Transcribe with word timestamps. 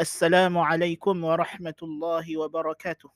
السلام 0.00 0.56
عليكم 0.58 1.24
ورحمة 1.24 1.80
الله 1.82 2.26
وبركاته. 2.36 3.10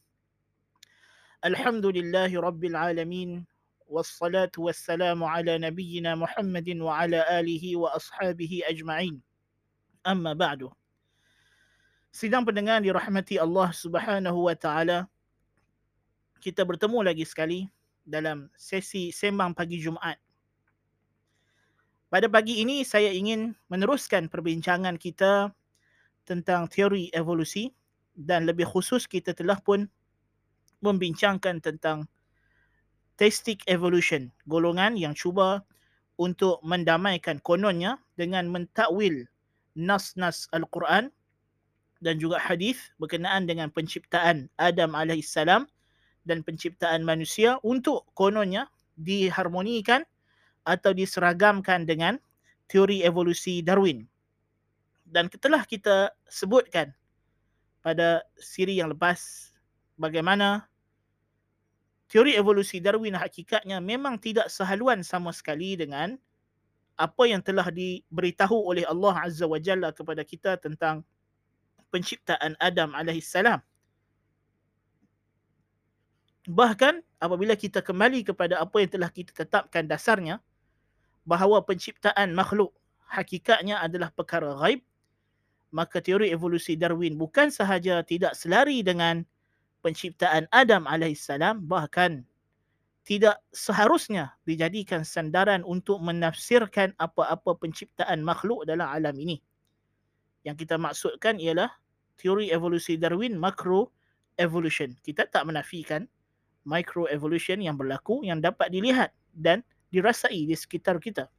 الحمد 1.44 1.86
لله 1.86 2.30
رب 2.40 2.62
العالمين 2.64 3.44
والصلاة 3.88 4.52
والسلام 4.58 5.24
على 5.24 5.58
نبينا 5.58 6.14
محمد 6.14 6.68
وعلى 6.84 7.20
آله 7.40 7.64
وأصحابه 7.76 8.52
أجمعين. 8.68 9.16
أما 10.04 10.32
بعد. 10.36 10.68
Sidang 12.14 12.44
pendengar 12.46 12.78
dirahmati 12.84 13.40
Allah 13.40 13.72
Subhanahu 13.72 14.46
wa 14.46 14.54
taala. 14.54 15.08
Kita 16.38 16.62
bertemu 16.68 17.00
lagi 17.00 17.24
sekali 17.24 17.64
dalam 18.04 18.52
sesi 18.54 19.08
sembang 19.08 19.56
pagi 19.56 19.80
Jumaat. 19.80 20.20
Pada 22.12 22.28
pagi 22.28 22.60
ini 22.62 22.84
saya 22.84 23.10
ingin 23.10 23.56
meneruskan 23.72 24.28
perbincangan 24.28 24.94
kita 25.00 25.50
tentang 26.29 26.69
teori 26.69 27.09
evolusi 27.09 27.73
dan 28.13 28.45
lebih 28.45 28.69
khusus 28.69 29.09
kita 29.09 29.33
telah 29.33 29.57
pun 29.57 29.89
membincangkan 30.85 31.57
tentang 31.59 32.05
theistic 33.17 33.65
evolution, 33.65 34.29
golongan 34.45 34.93
yang 34.95 35.17
cuba 35.17 35.65
untuk 36.21 36.61
mendamaikan 36.61 37.41
kononnya 37.41 37.97
dengan 38.15 38.47
mentakwil 38.47 39.25
nas-nas 39.73 40.45
Al-Quran 40.53 41.09
dan 41.99 42.15
juga 42.15 42.39
hadis 42.39 42.79
berkenaan 43.01 43.43
dengan 43.43 43.67
penciptaan 43.71 44.47
Adam 44.55 44.95
alaihissalam 44.95 45.67
dan 46.23 46.45
penciptaan 46.45 47.03
manusia 47.03 47.59
untuk 47.65 48.07
kononnya 48.15 48.71
diharmonikan 48.99 50.03
atau 50.67 50.91
diseragamkan 50.91 51.87
dengan 51.87 52.19
teori 52.69 53.01
evolusi 53.03 53.63
Darwin. 53.63 54.05
Dan 55.09 55.25
telah 55.41 55.65
kita 55.65 56.13
sebutkan 56.29 56.93
pada 57.81 58.21
siri 58.37 58.77
yang 58.77 58.93
lepas 58.93 59.49
bagaimana 59.97 60.69
teori 62.05 62.37
evolusi 62.37 62.77
Darwin 62.77 63.17
hakikatnya 63.17 63.81
memang 63.81 64.21
tidak 64.21 64.53
sehaluan 64.53 65.01
sama 65.01 65.33
sekali 65.33 65.73
dengan 65.73 66.13
apa 66.99 67.23
yang 67.25 67.39
telah 67.39 67.71
diberitahu 67.71 68.53
oleh 68.53 68.83
Allah 68.85 69.15
Azza 69.25 69.49
wa 69.49 69.57
Jalla 69.57 69.89
kepada 69.95 70.21
kita 70.21 70.59
tentang 70.61 71.01
penciptaan 71.89 72.59
Adam 72.59 72.93
alaihissalam. 72.93 73.63
Bahkan 76.49 76.93
apabila 77.21 77.53
kita 77.55 77.79
kembali 77.79 78.25
kepada 78.29 78.59
apa 78.59 78.77
yang 78.81 78.89
telah 78.89 79.09
kita 79.09 79.31
tetapkan 79.31 79.85
dasarnya 79.85 80.41
bahawa 81.23 81.61
penciptaan 81.61 82.33
makhluk 82.33 82.73
hakikatnya 83.05 83.79
adalah 83.79 84.09
perkara 84.11 84.57
gaib, 84.57 84.81
maka 85.69 86.01
teori 86.01 86.33
evolusi 86.33 86.73
Darwin 86.73 87.15
bukan 87.15 87.53
sahaja 87.53 88.01
tidak 88.01 88.33
selari 88.33 88.81
dengan 88.81 89.21
penciptaan 89.85 90.49
Adam 90.51 90.89
alaihissalam 90.89 91.63
bahkan 91.69 92.25
tidak 93.07 93.41
seharusnya 93.49 94.37
dijadikan 94.45 95.01
sandaran 95.01 95.65
untuk 95.65 95.97
menafsirkan 95.97 96.93
apa-apa 97.01 97.57
penciptaan 97.57 98.21
makhluk 98.21 98.69
dalam 98.69 98.85
alam 98.85 99.17
ini. 99.17 99.41
Yang 100.45 100.65
kita 100.67 100.75
maksudkan 100.77 101.41
ialah 101.41 101.73
teori 102.21 102.53
evolusi 102.53 103.01
Darwin 103.01 103.33
macro 103.33 103.89
evolution. 104.37 104.93
Kita 105.01 105.25
tak 105.25 105.49
menafikan 105.49 106.05
micro 106.69 107.09
evolution 107.09 107.59
yang 107.63 107.79
berlaku 107.79 108.21
yang 108.21 108.43
dapat 108.43 108.69
dilihat 108.69 109.09
dan 109.33 109.65
dirasai 109.89 110.45
di 110.45 110.53
sekitar 110.53 111.01
kita. 111.01 111.31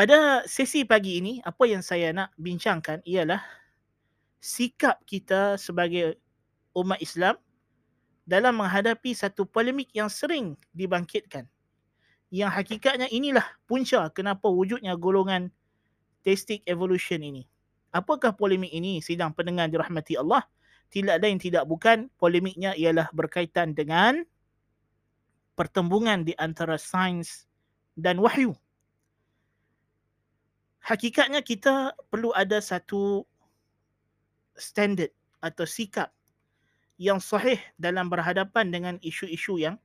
Pada 0.00 0.48
sesi 0.48 0.80
pagi 0.88 1.20
ini, 1.20 1.44
apa 1.44 1.68
yang 1.68 1.84
saya 1.84 2.08
nak 2.08 2.32
bincangkan 2.40 3.04
ialah 3.04 3.44
sikap 4.40 4.96
kita 5.04 5.60
sebagai 5.60 6.16
umat 6.72 6.96
Islam 7.04 7.36
dalam 8.24 8.64
menghadapi 8.64 9.12
satu 9.12 9.44
polemik 9.44 9.92
yang 9.92 10.08
sering 10.08 10.56
dibangkitkan. 10.72 11.44
Yang 12.32 12.48
hakikatnya 12.48 13.12
inilah 13.12 13.44
punca 13.68 14.08
kenapa 14.08 14.48
wujudnya 14.48 14.96
golongan 14.96 15.52
theistic 16.24 16.64
evolution 16.64 17.20
ini. 17.20 17.44
Apakah 17.92 18.32
polemik 18.32 18.72
ini 18.72 19.04
sidang 19.04 19.36
pendengar 19.36 19.68
dirahmati 19.68 20.16
Allah? 20.16 20.48
Tidak 20.88 21.20
lain 21.20 21.36
tidak 21.36 21.68
bukan 21.68 22.08
polemiknya 22.16 22.72
ialah 22.72 23.12
berkaitan 23.12 23.76
dengan 23.76 24.24
pertembungan 25.60 26.24
di 26.24 26.32
antara 26.40 26.80
sains 26.80 27.44
dan 28.00 28.16
wahyu. 28.16 28.56
Hakikatnya 30.80 31.44
kita 31.44 31.92
perlu 32.08 32.32
ada 32.32 32.58
satu 32.58 33.24
standard 34.56 35.12
atau 35.40 35.64
sikap 35.68 36.12
yang 37.00 37.16
sahih 37.20 37.60
dalam 37.80 38.12
berhadapan 38.12 38.68
dengan 38.68 38.94
isu-isu 39.00 39.56
yang 39.56 39.76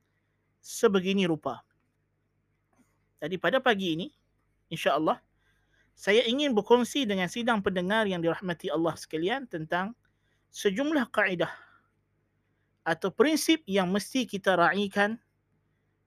sebegini 0.60 1.24
rupa. 1.24 1.64
Jadi 3.20 3.40
pada 3.40 3.56
pagi 3.60 3.96
ini, 3.96 4.08
insya-Allah 4.68 5.16
saya 5.96 6.28
ingin 6.28 6.52
berkongsi 6.52 7.08
dengan 7.08 7.24
sidang 7.24 7.64
pendengar 7.64 8.04
yang 8.04 8.20
dirahmati 8.20 8.68
Allah 8.68 8.92
sekalian 9.00 9.48
tentang 9.48 9.96
sejumlah 10.52 11.08
kaedah 11.08 11.48
atau 12.84 13.08
prinsip 13.08 13.64
yang 13.64 13.88
mesti 13.88 14.28
kita 14.28 14.60
raikan 14.60 15.16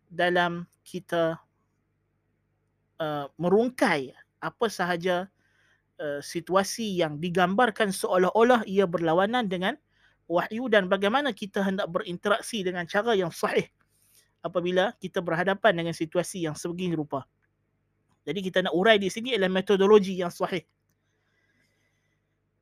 dalam 0.05 0.69
kita 0.85 1.41
uh, 3.01 3.25
merungkai 3.41 4.13
apa 4.39 4.71
sahaja 4.71 5.27
uh, 5.99 6.19
situasi 6.23 6.99
yang 6.99 7.19
digambarkan 7.19 7.91
seolah-olah 7.91 8.63
ia 8.65 8.87
berlawanan 8.87 9.47
dengan 9.47 9.75
wahyu 10.29 10.69
dan 10.69 10.85
bagaimana 10.87 11.33
kita 11.33 11.65
hendak 11.65 11.89
berinteraksi 11.89 12.61
dengan 12.61 12.85
cara 12.85 13.17
yang 13.17 13.33
sahih 13.33 13.65
apabila 14.45 14.95
kita 15.01 15.19
berhadapan 15.19 15.83
dengan 15.83 15.95
situasi 15.95 16.47
yang 16.47 16.55
sebegini 16.55 16.95
rupa. 16.95 17.27
Jadi 18.23 18.39
kita 18.45 18.61
nak 18.63 18.77
urai 18.77 19.01
di 19.01 19.09
sini 19.09 19.33
adalah 19.35 19.51
metodologi 19.51 20.15
yang 20.15 20.29
sahih. 20.29 20.63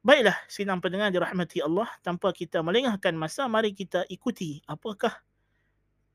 Baiklah, 0.08 0.40
sinang 0.48 0.80
pendengar 0.80 1.12
dirahmati 1.12 1.60
Allah, 1.60 1.92
tanpa 2.00 2.32
kita 2.32 2.64
melengahkan 2.64 3.12
masa, 3.12 3.44
mari 3.52 3.76
kita 3.76 4.08
ikuti 4.08 4.64
apakah 4.64 5.12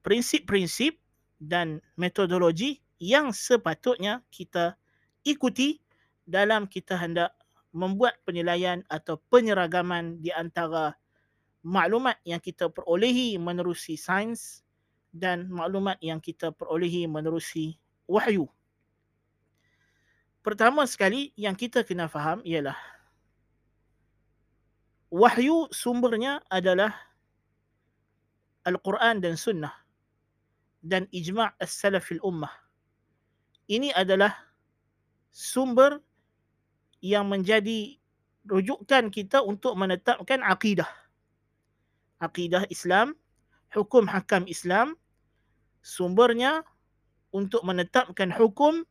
prinsip-prinsip 0.00 0.96
dan 1.36 1.84
metodologi 2.00 2.80
yang 2.96 3.34
sepatutnya 3.34 4.24
kita 4.32 4.80
ikuti 5.22 5.82
dalam 6.26 6.70
kita 6.70 6.94
hendak 6.98 7.34
membuat 7.72 8.20
penilaian 8.22 8.84
atau 8.92 9.16
penyeragaman 9.32 10.20
di 10.20 10.28
antara 10.28 10.92
maklumat 11.64 12.20
yang 12.26 12.42
kita 12.42 12.68
perolehi 12.68 13.40
menerusi 13.40 13.96
sains 13.96 14.60
dan 15.14 15.48
maklumat 15.48 15.96
yang 16.04 16.20
kita 16.20 16.52
perolehi 16.52 17.08
menerusi 17.08 17.78
wahyu. 18.04 18.50
Pertama 20.42 20.82
sekali 20.90 21.30
yang 21.38 21.54
kita 21.54 21.86
kena 21.86 22.10
faham 22.10 22.42
ialah 22.42 22.76
wahyu 25.06 25.70
sumbernya 25.70 26.42
adalah 26.50 26.90
Al-Quran 28.66 29.22
dan 29.22 29.38
Sunnah 29.38 29.74
dan 30.82 31.06
ijma' 31.14 31.54
as-salafil 31.62 32.18
ummah. 32.26 32.50
Ini 33.70 33.94
adalah 33.94 34.34
sumber 35.32 35.98
yang 37.00 37.26
menjadi 37.26 37.98
rujukan 38.46 39.10
kita 39.10 39.42
untuk 39.42 39.74
menetapkan 39.74 40.44
akidah. 40.44 40.88
Akidah 42.22 42.62
Islam, 42.70 43.18
hukum 43.74 44.06
hakam 44.06 44.46
Islam, 44.46 44.94
sumbernya 45.82 46.62
untuk 47.34 47.64
menetapkan 47.66 48.30
hukum 48.30 48.86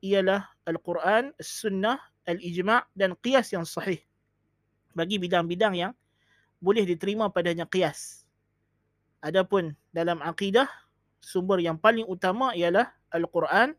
ialah 0.00 0.48
Al-Quran, 0.64 1.36
Sunnah, 1.42 2.00
Al-Ijma' 2.24 2.88
dan 2.96 3.12
Qiyas 3.20 3.52
yang 3.52 3.68
sahih. 3.68 4.00
Bagi 4.96 5.20
bidang-bidang 5.20 5.76
yang 5.76 5.92
boleh 6.62 6.88
diterima 6.88 7.28
padanya 7.28 7.68
Qiyas. 7.68 8.24
Adapun 9.20 9.76
dalam 9.92 10.24
akidah, 10.24 10.70
sumber 11.20 11.60
yang 11.60 11.76
paling 11.76 12.08
utama 12.08 12.56
ialah 12.56 12.88
Al-Quran, 13.12 13.76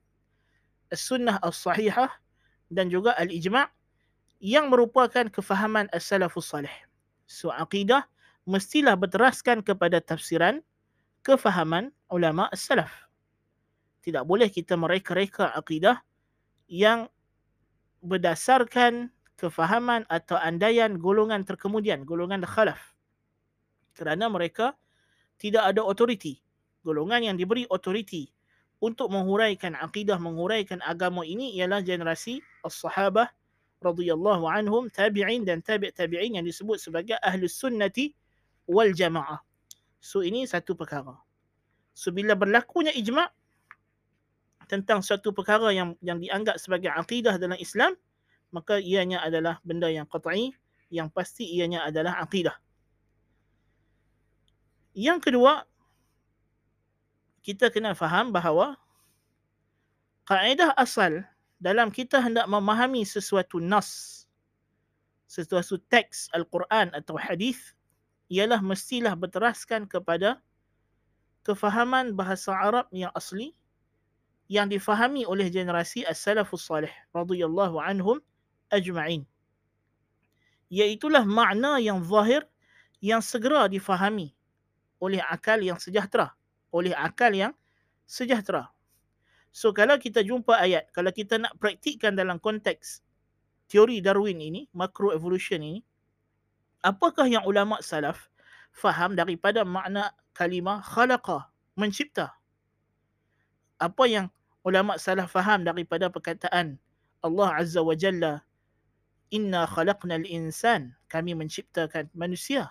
As-Sunnah 0.92 1.40
As-Sahihah 1.42 2.12
dan 2.70 2.92
juga 2.92 3.16
Al-Ijma' 3.16 3.72
yang 4.44 4.68
merupakan 4.68 5.28
kefahaman 5.32 5.88
As-Salafus 5.96 6.52
Salih. 6.52 6.74
So, 7.26 7.50
akidah 7.50 8.06
mestilah 8.44 9.00
berteraskan 9.00 9.64
kepada 9.64 10.04
tafsiran 10.04 10.60
kefahaman 11.24 11.96
ulama 12.12 12.52
As-Salaf. 12.52 12.92
Tidak 14.02 14.26
boleh 14.28 14.50
kita 14.50 14.76
mereka-reka 14.76 15.54
akidah 15.54 16.02
yang 16.66 17.08
berdasarkan 18.02 19.14
kefahaman 19.38 20.10
atau 20.10 20.38
andaian 20.42 20.98
golongan 20.98 21.46
terkemudian, 21.46 22.02
golongan 22.06 22.42
khalaf. 22.46 22.94
Kerana 23.94 24.26
mereka 24.30 24.74
tidak 25.38 25.70
ada 25.70 25.86
otoriti. 25.86 26.42
Golongan 26.82 27.22
yang 27.22 27.38
diberi 27.38 27.70
otoriti 27.70 28.26
untuk 28.81 29.13
menghuraikan 29.13 29.78
akidah, 29.78 30.18
menghuraikan 30.18 30.81
agama 30.81 31.22
ini 31.22 31.54
ialah 31.62 31.86
generasi 31.86 32.42
as-sahabah 32.66 33.30
radhiyallahu 33.81 34.50
anhum 34.50 34.89
tabi'in 34.89 35.45
dan 35.45 35.62
tabi' 35.62 35.94
tabi'in 35.94 36.42
yang 36.42 36.45
disebut 36.45 36.81
sebagai 36.81 37.18
ahli 37.22 37.45
sunnati 37.45 38.13
wal 38.66 38.89
jamaah. 38.89 39.38
So 40.01 40.25
ini 40.25 40.50
satu 40.50 40.74
perkara. 40.74 41.13
So 41.94 42.10
bila 42.10 42.33
berlakunya 42.33 42.89
ijma' 42.98 43.30
tentang 44.66 45.06
satu 45.06 45.30
perkara 45.30 45.69
yang 45.69 45.94
yang 46.01 46.18
dianggap 46.18 46.57
sebagai 46.57 46.89
akidah 46.89 47.38
dalam 47.38 47.62
Islam, 47.62 47.94
maka 48.50 48.81
ianya 48.81 49.22
adalah 49.22 49.62
benda 49.62 49.94
yang 49.94 50.10
qat'i, 50.10 50.57
yang 50.89 51.13
pasti 51.13 51.45
ianya 51.45 51.86
adalah 51.86 52.18
akidah. 52.18 52.57
Yang 54.92 55.31
kedua, 55.31 55.63
kita 57.42 57.74
kena 57.74 57.98
faham 57.98 58.30
bahawa 58.30 58.78
kaedah 60.30 60.74
asal 60.78 61.26
dalam 61.62 61.94
kita 61.94 62.22
hendak 62.22 62.46
memahami 62.50 63.06
sesuatu 63.06 63.62
nas, 63.62 64.24
sesuatu 65.30 65.78
teks 65.90 66.30
Al-Quran 66.34 66.94
atau 66.94 67.18
hadis 67.18 67.78
ialah 68.32 68.62
mestilah 68.64 69.14
berteraskan 69.14 69.86
kepada 69.86 70.42
kefahaman 71.46 72.14
bahasa 72.14 72.54
Arab 72.54 72.88
yang 72.94 73.14
asli 73.14 73.54
yang 74.52 74.68
difahami 74.68 75.24
oleh 75.24 75.48
generasi 75.48 76.04
as-salafus 76.04 76.68
salih 76.68 76.92
radhiyallahu 77.16 77.80
anhum 77.80 78.20
ajma'in. 78.68 79.24
Iaitulah 80.72 81.28
makna 81.28 81.80
yang 81.80 82.04
zahir 82.04 82.48
yang 83.04 83.20
segera 83.20 83.68
difahami 83.68 84.32
oleh 85.02 85.20
akal 85.28 85.60
yang 85.60 85.80
sejahtera, 85.80 86.36
oleh 86.72 86.96
akal 86.96 87.32
yang 87.32 87.54
sejahtera. 88.08 88.72
So 89.52 89.76
kalau 89.76 90.00
kita 90.00 90.24
jumpa 90.24 90.56
ayat, 90.56 90.88
kalau 90.96 91.12
kita 91.12 91.36
nak 91.36 91.60
praktikkan 91.60 92.16
dalam 92.16 92.40
konteks 92.40 93.04
teori 93.68 94.00
Darwin 94.00 94.40
ini, 94.40 94.68
macroevolution 94.72 95.60
ini, 95.60 95.84
apakah 96.84 97.28
yang 97.28 97.44
ulama 97.44 97.80
salaf 97.84 98.32
faham 98.72 99.16
daripada 99.16 99.68
makna 99.68 100.16
kalimah 100.32 100.80
khalaqa, 100.84 101.52
mencipta? 101.76 102.32
Apa 103.80 104.08
yang 104.08 104.32
ulama 104.64 104.96
salah 105.02 105.26
faham 105.26 105.66
daripada 105.66 106.08
perkataan 106.08 106.78
Allah 107.26 107.50
Azza 107.58 107.82
wa 107.82 107.98
Jalla 107.98 108.46
inna 109.34 109.66
khalaqnal 109.66 110.28
insan 110.28 110.94
kami 111.10 111.34
menciptakan 111.34 112.12
manusia 112.14 112.70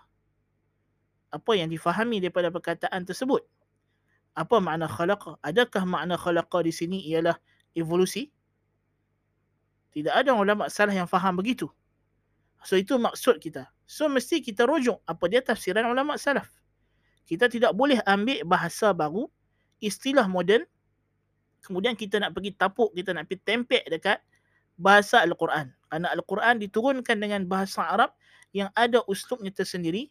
apa 1.31 1.52
yang 1.55 1.70
difahami 1.70 2.19
daripada 2.23 2.50
perkataan 2.50 3.06
tersebut 3.06 3.43
apa 4.34 4.56
makna 4.62 4.86
khalaqa? 4.86 5.36
Adakah 5.42 5.82
makna 5.84 6.14
khalaqa 6.16 6.62
di 6.62 6.72
sini 6.72 6.98
ialah 7.10 7.36
evolusi? 7.74 8.30
Tidak 9.90 10.14
ada 10.14 10.34
ulama 10.34 10.70
salah 10.70 10.94
yang 10.94 11.10
faham 11.10 11.34
begitu. 11.34 11.66
So 12.62 12.78
itu 12.78 12.94
maksud 13.00 13.42
kita. 13.42 13.66
So 13.88 14.06
mesti 14.06 14.38
kita 14.38 14.68
rujuk 14.68 15.02
apa 15.02 15.24
dia 15.26 15.42
tafsiran 15.42 15.88
ulama 15.90 16.14
salaf. 16.14 16.46
Kita 17.26 17.50
tidak 17.50 17.74
boleh 17.74 17.98
ambil 18.06 18.42
bahasa 18.46 18.94
baru 18.94 19.26
istilah 19.82 20.28
moden 20.30 20.62
kemudian 21.64 21.94
kita 21.96 22.20
nak 22.20 22.32
pergi 22.36 22.56
tapuk, 22.56 22.92
kita 22.96 23.12
nak 23.12 23.28
pergi 23.28 23.40
tempek 23.44 23.84
dekat 23.88 24.18
bahasa 24.80 25.20
Al-Quran. 25.20 25.68
Kerana 25.90 26.08
Al-Quran 26.16 26.54
diturunkan 26.60 27.16
dengan 27.20 27.44
bahasa 27.44 27.84
Arab 27.84 28.16
yang 28.56 28.72
ada 28.72 29.04
uslubnya 29.06 29.52
tersendiri, 29.52 30.08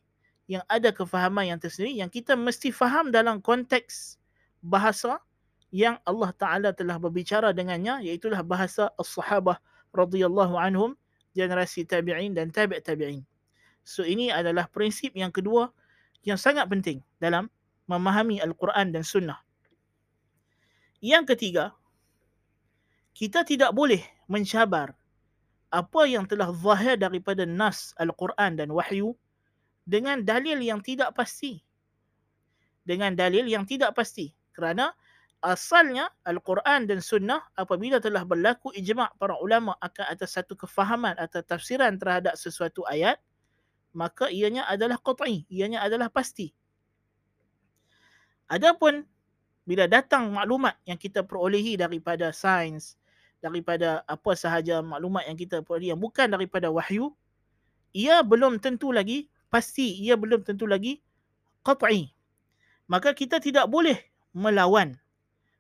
yang 0.50 0.66
ada 0.66 0.90
kefahaman 0.90 1.54
yang 1.54 1.60
tersendiri, 1.62 2.02
yang 2.02 2.10
kita 2.10 2.34
mesti 2.34 2.74
faham 2.74 3.14
dalam 3.14 3.38
konteks 3.38 4.18
bahasa 4.66 5.22
yang 5.70 6.02
Allah 6.02 6.34
Ta'ala 6.34 6.70
telah 6.74 6.98
berbicara 6.98 7.54
dengannya, 7.54 8.02
iaitulah 8.10 8.42
bahasa 8.42 8.90
As-Sahabah 8.98 9.62
radhiyallahu 9.94 10.58
anhum, 10.58 10.98
generasi 11.38 11.86
tabi'in 11.86 12.34
dan 12.34 12.50
tabi' 12.50 12.82
tabi'in. 12.82 13.22
So 13.86 14.02
ini 14.02 14.34
adalah 14.34 14.66
prinsip 14.66 15.14
yang 15.14 15.30
kedua 15.30 15.70
yang 16.26 16.42
sangat 16.42 16.66
penting 16.66 17.06
dalam 17.22 17.46
memahami 17.86 18.42
Al-Quran 18.42 18.90
dan 18.90 19.06
Sunnah. 19.06 19.38
Yang 21.00 21.38
ketiga, 21.38 21.78
kita 23.14 23.46
tidak 23.46 23.70
boleh 23.78 24.02
mencabar 24.26 24.98
apa 25.70 26.02
yang 26.10 26.26
telah 26.26 26.50
zahir 26.50 26.98
daripada 26.98 27.46
nas 27.46 27.94
Al-Quran 28.02 28.58
dan 28.58 28.74
wahyu 28.74 29.14
dengan 29.90 30.22
dalil 30.22 30.62
yang 30.62 30.86
tidak 30.86 31.18
pasti. 31.18 31.58
Dengan 32.86 33.18
dalil 33.18 33.50
yang 33.50 33.66
tidak 33.66 33.98
pasti. 33.98 34.30
Kerana 34.54 34.94
asalnya 35.42 36.14
Al-Quran 36.30 36.86
dan 36.86 37.02
Sunnah 37.02 37.42
apabila 37.58 37.98
telah 37.98 38.22
berlaku 38.22 38.70
ijma' 38.78 39.18
para 39.18 39.34
ulama 39.42 39.74
akan 39.82 40.06
atas 40.14 40.38
satu 40.38 40.54
kefahaman 40.54 41.18
atau 41.18 41.42
tafsiran 41.42 41.98
terhadap 41.98 42.38
sesuatu 42.38 42.86
ayat, 42.86 43.18
maka 43.98 44.30
ianya 44.30 44.70
adalah 44.70 45.02
qat'i, 45.02 45.50
ianya 45.50 45.82
adalah 45.82 46.14
pasti. 46.14 46.54
Adapun 48.46 49.02
bila 49.66 49.90
datang 49.90 50.30
maklumat 50.34 50.78
yang 50.86 50.98
kita 50.98 51.26
perolehi 51.26 51.78
daripada 51.78 52.30
sains, 52.30 52.98
daripada 53.42 54.06
apa 54.06 54.34
sahaja 54.38 54.82
maklumat 54.86 55.26
yang 55.26 55.38
kita 55.38 55.66
perolehi 55.66 55.94
yang 55.94 56.02
bukan 56.02 56.30
daripada 56.30 56.70
wahyu, 56.70 57.14
ia 57.94 58.22
belum 58.22 58.62
tentu 58.62 58.94
lagi 58.94 59.30
pasti, 59.50 59.98
ia 60.00 60.16
belum 60.16 60.46
tentu 60.46 60.70
lagi 60.70 61.02
qat'i. 61.66 62.10
Maka 62.90 63.14
kita 63.14 63.38
tidak 63.38 63.70
boleh 63.70 63.98
melawan 64.34 64.98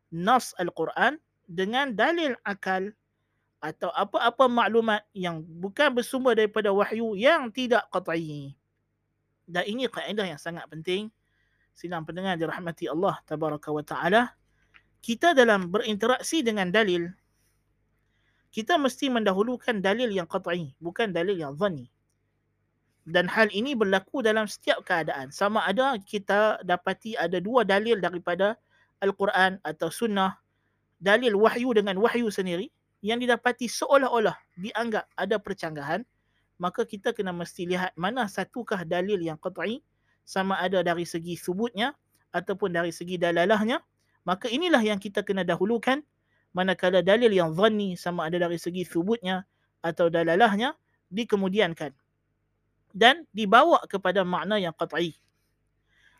nas 0.09 0.57
Al-Quran 0.57 1.21
dengan 1.45 1.94
dalil 1.94 2.33
akal 2.45 2.94
atau 3.59 3.91
apa-apa 3.91 4.47
maklumat 4.47 5.03
yang 5.12 5.44
bukan 5.59 5.91
bersumber 5.91 6.33
daripada 6.33 6.71
wahyu 6.71 7.13
yang 7.13 7.51
tidak 7.51 7.86
qat'i. 7.91 8.56
Dan 9.50 9.65
ini 9.65 9.89
kaedah 9.89 10.25
yang 10.25 10.42
sangat 10.42 10.69
penting 10.69 11.09
sidang 11.80 12.03
pendengar 12.03 12.35
dirahmati 12.35 12.92
Allah 12.92 13.15
tabaraka 13.24 13.71
wa 13.71 13.80
taala 13.80 14.35
kita 15.00 15.31
dalam 15.31 15.71
berinteraksi 15.71 16.44
dengan 16.44 16.68
dalil 16.68 17.07
kita 18.51 18.75
mesti 18.75 19.07
mendahulukan 19.07 19.80
dalil 19.80 20.12
yang 20.12 20.27
qat'i 20.27 20.75
bukan 20.83 21.15
dalil 21.15 21.39
yang 21.39 21.56
dhanni 21.56 21.88
dan 23.07 23.30
hal 23.31 23.48
ini 23.54 23.74
berlaku 23.78 24.19
dalam 24.25 24.46
setiap 24.50 24.84
keadaan. 24.84 25.31
Sama 25.31 25.63
ada 25.63 25.96
kita 26.00 26.60
dapati 26.66 27.16
ada 27.16 27.40
dua 27.40 27.63
dalil 27.63 27.98
daripada 28.00 28.60
al-Quran 29.00 29.62
atau 29.63 29.88
sunnah. 29.88 30.38
Dalil 31.00 31.31
wahyu 31.36 31.72
dengan 31.72 31.96
wahyu 32.04 32.28
sendiri 32.28 32.68
yang 33.00 33.24
didapati 33.24 33.72
seolah-olah 33.72 34.36
dianggap 34.60 35.07
ada 35.16 35.40
percanggahan 35.40 36.04
maka 36.60 36.84
kita 36.84 37.16
kena 37.16 37.31
mesti 37.31 37.63
lihat 37.63 37.95
mana 37.95 38.28
satukah 38.28 38.83
dalil 38.83 39.18
yang 39.18 39.40
qat'i. 39.40 39.80
Sama 40.28 40.62
ada 40.62 40.85
dari 40.85 41.07
segi 41.07 41.33
subutnya 41.33 41.95
ataupun 42.35 42.69
dari 42.69 42.94
segi 42.94 43.18
dalalahnya. 43.18 43.81
Maka 44.28 44.52
inilah 44.52 44.83
yang 44.83 45.00
kita 45.02 45.26
kena 45.26 45.42
dahulukan. 45.47 46.04
Manakala 46.54 47.02
dalil 47.02 47.31
yang 47.31 47.56
zanni 47.56 47.95
sama 47.95 48.28
ada 48.28 48.38
dari 48.38 48.59
segi 48.59 48.83
subutnya 48.83 49.47
atau 49.80 50.12
dalalahnya 50.12 50.76
dikemudiankan 51.09 51.95
dan 52.92 53.26
dibawa 53.34 53.81
kepada 53.86 54.26
makna 54.26 54.58
yang 54.58 54.74
qat'i 54.74 55.16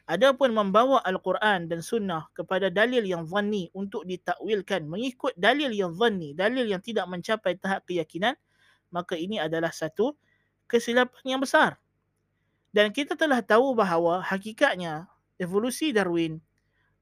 adapun 0.10 0.54
membawa 0.54 1.02
al-Quran 1.06 1.70
dan 1.70 1.86
sunnah 1.86 2.30
kepada 2.34 2.74
dalil 2.74 3.06
yang 3.06 3.26
zanni 3.30 3.70
untuk 3.78 4.06
ditakwilkan 4.06 4.86
mengikut 4.90 5.34
dalil 5.38 5.70
yang 5.70 5.94
zanni 5.94 6.34
dalil 6.34 6.66
yang 6.66 6.82
tidak 6.82 7.06
mencapai 7.06 7.58
tahap 7.58 7.86
keyakinan 7.86 8.34
maka 8.90 9.14
ini 9.14 9.38
adalah 9.38 9.70
satu 9.70 10.18
kesilapan 10.66 11.38
yang 11.38 11.42
besar 11.42 11.78
dan 12.70 12.94
kita 12.94 13.18
telah 13.18 13.42
tahu 13.42 13.74
bahawa 13.74 14.22
hakikatnya 14.22 15.10
evolusi 15.42 15.90
Darwin 15.90 16.38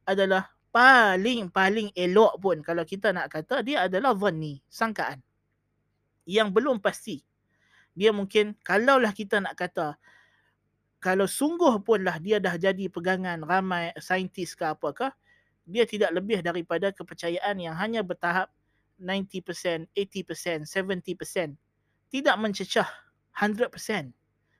adalah 0.08 0.48
paling-paling 0.72 1.92
elok 1.92 2.40
pun 2.40 2.58
kalau 2.64 2.88
kita 2.88 3.12
nak 3.12 3.34
kata 3.34 3.60
dia 3.66 3.90
adalah 3.90 4.16
zanni, 4.16 4.64
sangkaan. 4.72 5.20
Yang 6.24 6.50
belum 6.56 6.78
pasti. 6.80 7.24
Dia 7.98 8.13
mungkin 8.13 8.54
kalaulah 8.62 9.10
kita 9.10 9.42
nak 9.42 9.58
kata 9.58 9.98
kalau 10.98 11.30
sungguh 11.30 11.77
punlah 11.86 12.18
dia 12.18 12.42
dah 12.42 12.58
jadi 12.58 12.89
pegangan 12.89 13.46
ramai 13.46 13.94
saintis 14.01 14.58
ke 14.58 14.66
apakah, 14.66 15.13
dia 15.68 15.86
tidak 15.86 16.10
lebih 16.10 16.42
daripada 16.42 16.89
kepercayaan 16.89 17.62
yang 17.62 17.77
hanya 17.77 18.01
bertahap 18.01 18.50
90%, 18.98 19.94
80%, 19.94 20.66
70%. 20.66 21.54
Tidak 22.10 22.36
mencecah 22.39 22.89
100%. 23.38 24.10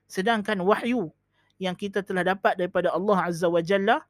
Sedangkan 0.06 0.62
wahyu 0.62 1.10
yang 1.58 1.74
kita 1.74 2.06
telah 2.06 2.22
dapat 2.22 2.54
daripada 2.54 2.94
Allah 2.94 3.18
Azza 3.26 3.50
wa 3.50 3.58
Jalla 3.58 4.06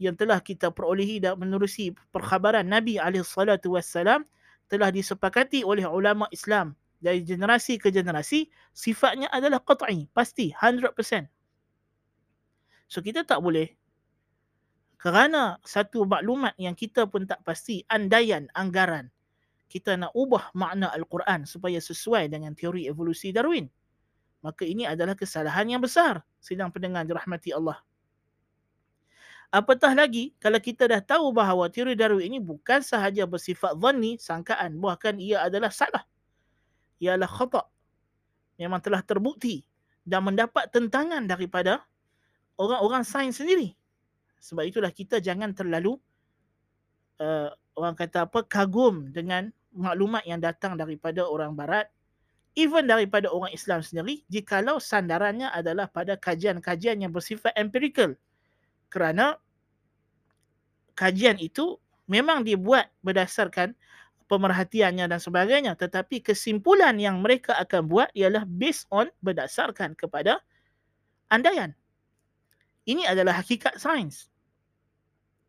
yang 0.00 0.16
telah 0.16 0.40
kita 0.40 0.72
perolehi 0.72 1.20
dan 1.20 1.36
menerusi 1.36 1.92
perkhabaran 2.08 2.64
Nabi 2.64 2.96
SAW 2.96 4.24
telah 4.70 4.88
disepakati 4.88 5.60
oleh 5.60 5.84
ulama 5.84 6.24
Islam 6.32 6.72
dari 7.00 7.24
generasi 7.24 7.80
ke 7.80 7.88
generasi 7.88 8.46
sifatnya 8.76 9.32
adalah 9.32 9.64
qat'i, 9.64 10.06
pasti 10.12 10.52
100%. 10.52 11.26
So 12.90 13.00
kita 13.00 13.24
tak 13.24 13.40
boleh 13.40 13.72
kerana 15.00 15.56
satu 15.64 16.04
maklumat 16.04 16.52
yang 16.60 16.76
kita 16.76 17.08
pun 17.08 17.24
tak 17.24 17.40
pasti, 17.40 17.80
andaian, 17.88 18.46
anggaran. 18.52 19.08
kita 19.70 19.94
nak 19.94 20.10
ubah 20.18 20.50
makna 20.58 20.90
Al-Quran 20.90 21.46
supaya 21.46 21.78
sesuai 21.78 22.26
dengan 22.26 22.52
teori 22.58 22.90
evolusi 22.90 23.30
Darwin. 23.30 23.70
Maka 24.42 24.66
ini 24.66 24.82
adalah 24.82 25.14
kesalahan 25.14 25.70
yang 25.70 25.78
besar 25.78 26.26
sidang 26.42 26.74
pendengar 26.74 27.06
dirahmati 27.06 27.54
Allah. 27.54 27.78
Apatah 29.54 29.94
lagi 29.94 30.34
kalau 30.42 30.58
kita 30.58 30.90
dah 30.90 30.98
tahu 30.98 31.30
bahawa 31.30 31.70
teori 31.70 31.94
Darwin 31.94 32.34
ini 32.34 32.38
bukan 32.42 32.82
sahaja 32.82 33.26
bersifat 33.30 33.78
zanni, 33.78 34.18
sangkaan, 34.18 34.78
bahkan 34.82 35.18
ia 35.22 35.46
adalah 35.46 35.70
salah. 35.70 36.02
Ialah 37.00 37.28
khata. 37.28 37.64
Memang 38.60 38.84
telah 38.84 39.00
terbukti 39.00 39.64
dan 40.04 40.24
mendapat 40.28 40.68
tentangan 40.68 41.24
daripada 41.24 41.80
orang-orang 42.60 43.02
sains 43.02 43.40
sendiri. 43.40 43.72
Sebab 44.40 44.68
itulah 44.68 44.92
kita 44.92 45.20
jangan 45.20 45.56
terlalu 45.56 45.96
uh, 47.20 47.48
orang 47.76 47.96
kata 47.96 48.28
apa 48.28 48.44
kagum 48.44 49.08
dengan 49.12 49.48
maklumat 49.72 50.26
yang 50.26 50.42
datang 50.42 50.74
daripada 50.74 51.24
orang 51.24 51.54
barat 51.54 51.86
even 52.58 52.90
daripada 52.90 53.30
orang 53.30 53.54
Islam 53.54 53.80
sendiri 53.84 54.26
jikalau 54.26 54.82
sandarannya 54.82 55.46
adalah 55.54 55.86
pada 55.86 56.18
kajian-kajian 56.18 56.98
yang 56.98 57.14
bersifat 57.14 57.54
empirical 57.54 58.18
kerana 58.90 59.38
kajian 60.98 61.38
itu 61.38 61.78
memang 62.10 62.42
dibuat 62.42 62.90
berdasarkan 63.06 63.78
pemerhatiannya 64.30 65.10
dan 65.10 65.18
sebagainya 65.18 65.74
tetapi 65.74 66.22
kesimpulan 66.22 66.94
yang 67.02 67.18
mereka 67.18 67.58
akan 67.58 67.90
buat 67.90 68.08
ialah 68.14 68.46
based 68.46 68.86
on 68.94 69.10
berdasarkan 69.26 69.98
kepada 69.98 70.38
andaian 71.34 71.74
ini 72.86 73.02
adalah 73.10 73.42
hakikat 73.42 73.74
sains 73.82 74.30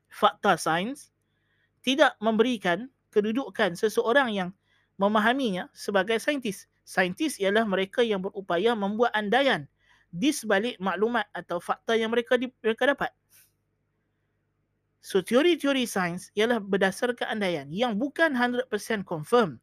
fakta 0.09 0.57
sains 0.57 1.13
tidak 1.85 2.17
memberikan 2.17 2.89
kedudukan 3.13 3.75
seseorang 3.75 4.29
yang 4.31 4.49
memahaminya 5.01 5.67
sebagai 5.73 6.17
saintis. 6.21 6.69
Saintis 6.85 7.37
ialah 7.41 7.65
mereka 7.65 8.01
yang 8.01 8.21
berupaya 8.21 8.77
membuat 8.77 9.13
andaian 9.17 9.65
di 10.13 10.29
sebalik 10.29 10.77
maklumat 10.77 11.25
atau 11.33 11.57
fakta 11.57 11.97
yang 11.97 12.13
mereka 12.13 12.37
di, 12.37 12.51
mereka 12.61 12.89
dapat. 12.89 13.11
So 15.01 15.25
teori-teori 15.25 15.89
sains 15.89 16.29
ialah 16.37 16.61
berdasarkan 16.61 17.37
andaian 17.37 17.67
yang 17.73 17.97
bukan 17.97 18.37
100% 18.37 18.69
confirm 19.05 19.57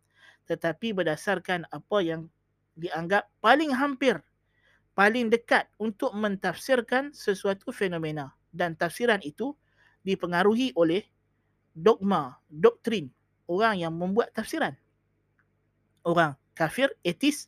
tetapi 0.51 0.97
berdasarkan 0.97 1.69
apa 1.71 1.99
yang 2.01 2.27
dianggap 2.75 3.29
paling 3.39 3.71
hampir 3.71 4.19
paling 4.99 5.31
dekat 5.31 5.71
untuk 5.79 6.11
mentafsirkan 6.11 7.15
sesuatu 7.15 7.71
fenomena 7.71 8.35
dan 8.51 8.75
tafsiran 8.75 9.23
itu 9.23 9.55
dipengaruhi 10.03 10.75
oleh 10.75 11.07
dogma, 11.71 12.35
doktrin 12.51 13.07
orang 13.47 13.79
yang 13.79 13.95
membuat 13.95 14.35
tafsiran. 14.35 14.75
Orang 16.03 16.35
kafir, 16.59 16.91
etis 17.07 17.47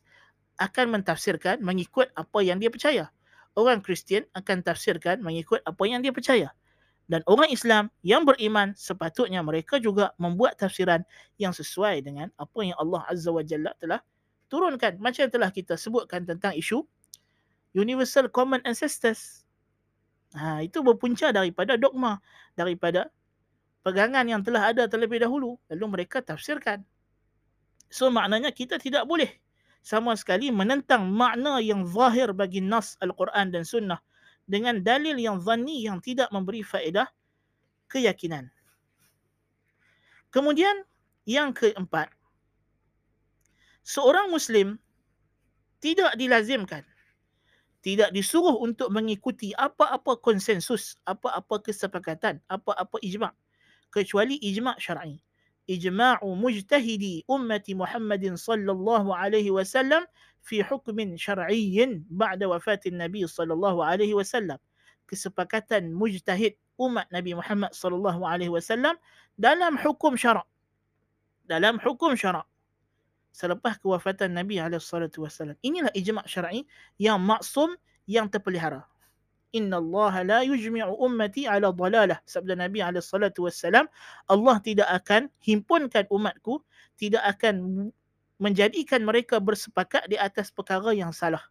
akan 0.55 1.01
mentafsirkan 1.01 1.59
mengikut 1.59 2.07
apa 2.15 2.39
yang 2.39 2.61
dia 2.61 2.71
percaya. 2.71 3.11
Orang 3.51 3.83
Kristian 3.83 4.23
akan 4.31 4.63
tafsirkan 4.63 5.19
mengikut 5.19 5.59
apa 5.67 5.83
yang 5.83 5.99
dia 5.99 6.15
percaya. 6.15 6.55
Dan 7.09 7.21
orang 7.27 7.51
Islam 7.51 7.89
yang 8.05 8.23
beriman 8.23 8.73
sepatutnya 8.77 9.41
mereka 9.43 9.77
juga 9.81 10.15
membuat 10.21 10.57
tafsiran 10.57 11.03
yang 11.41 11.51
sesuai 11.51 12.05
dengan 12.05 12.29
apa 12.39 12.59
yang 12.63 12.77
Allah 12.79 13.03
Azza 13.09 13.29
wa 13.33 13.43
Jalla 13.43 13.75
telah 13.77 13.99
turunkan. 14.47 14.97
Macam 15.01 15.27
telah 15.27 15.51
kita 15.51 15.75
sebutkan 15.75 16.23
tentang 16.23 16.55
isu 16.55 16.83
Universal 17.75 18.31
Common 18.31 18.63
Ancestors. 18.63 19.43
Ha, 20.31 20.63
itu 20.63 20.79
berpunca 20.79 21.35
daripada 21.35 21.75
dogma, 21.75 22.23
daripada 22.55 23.11
pegangan 23.81 24.25
yang 24.29 24.41
telah 24.45 24.69
ada 24.73 24.85
terlebih 24.85 25.21
dahulu 25.21 25.57
lalu 25.69 25.85
mereka 25.89 26.21
tafsirkan 26.21 26.85
so 27.89 28.07
maknanya 28.13 28.53
kita 28.53 28.77
tidak 28.77 29.03
boleh 29.09 29.29
sama 29.81 30.13
sekali 30.13 30.53
menentang 30.53 31.09
makna 31.09 31.57
yang 31.57 31.81
zahir 31.89 32.29
bagi 32.37 32.61
nas 32.61 32.93
al-Quran 33.01 33.49
dan 33.49 33.65
sunnah 33.65 33.97
dengan 34.45 34.81
dalil 34.81 35.17
yang 35.17 35.37
zanni 35.41 35.85
yang 35.85 36.01
tidak 36.03 36.29
memberi 36.29 36.61
faedah 36.65 37.07
keyakinan 37.91 38.49
kemudian 40.33 40.85
yang 41.27 41.53
keempat 41.53 42.09
seorang 43.83 44.29
muslim 44.31 44.77
tidak 45.81 46.13
dilazimkan 46.17 46.85
tidak 47.81 48.13
disuruh 48.13 48.61
untuk 48.61 48.93
mengikuti 48.93 49.57
apa-apa 49.57 50.21
konsensus, 50.21 51.01
apa-apa 51.01 51.65
kesepakatan, 51.65 52.37
apa-apa 52.45 53.01
ijma' 53.01 53.33
kecuali 53.89 54.37
ijma' 54.37 54.77
syar'i. 54.77 55.17
Ijma'u 55.71 56.35
mujtahidi 56.35 57.23
ummati 57.31 57.71
Muhammadin 57.71 58.35
sallallahu 58.35 59.15
alaihi 59.15 59.55
wasallam 59.55 60.03
fi 60.43 60.59
hukmin 60.59 61.15
syar'iyyin 61.15 62.03
ba'da 62.11 62.51
wafatin 62.51 62.99
Nabi 62.99 63.23
sallallahu 63.23 63.79
alaihi 63.79 64.11
wasallam. 64.11 64.59
Kesepakatan 65.07 65.95
mujtahid 65.95 66.59
umat 66.75 67.07
Nabi 67.15 67.31
Muhammad 67.39 67.71
sallallahu 67.71 68.27
alaihi 68.27 68.51
wasallam 68.51 68.99
dalam 69.39 69.79
hukum 69.79 70.19
syarak. 70.19 70.47
Dalam 71.47 71.79
hukum 71.79 72.19
syarak. 72.19 72.43
Selepas 73.31 73.79
kewafatan 73.79 74.35
Nabi 74.35 74.59
alaihi 74.59 74.83
salatu 74.83 75.23
wasallam. 75.23 75.55
Inilah 75.63 75.91
ijma' 75.95 76.27
syar'i 76.27 76.67
yang 76.99 77.23
maksum 77.23 77.79
yang 78.03 78.27
terpelihara 78.27 78.90
inna 79.51 79.77
Allah 79.79 80.13
la 80.23 80.39
yujmi'u 80.47 80.95
ummati 80.99 81.47
ala 81.47 81.71
dalalah. 81.71 82.19
Sabda 82.23 82.55
Nabi 82.55 82.81
wassalam 82.81 83.87
Allah 84.27 84.55
tidak 84.63 84.87
akan 84.89 85.27
himpunkan 85.43 86.07
umatku 86.11 86.63
tidak 87.01 87.25
akan 87.37 87.89
menjadikan 88.41 89.01
mereka 89.01 89.37
bersepakat 89.37 90.05
di 90.09 90.17
atas 90.17 90.49
perkara 90.49 90.93
yang 90.93 91.09
salah. 91.13 91.41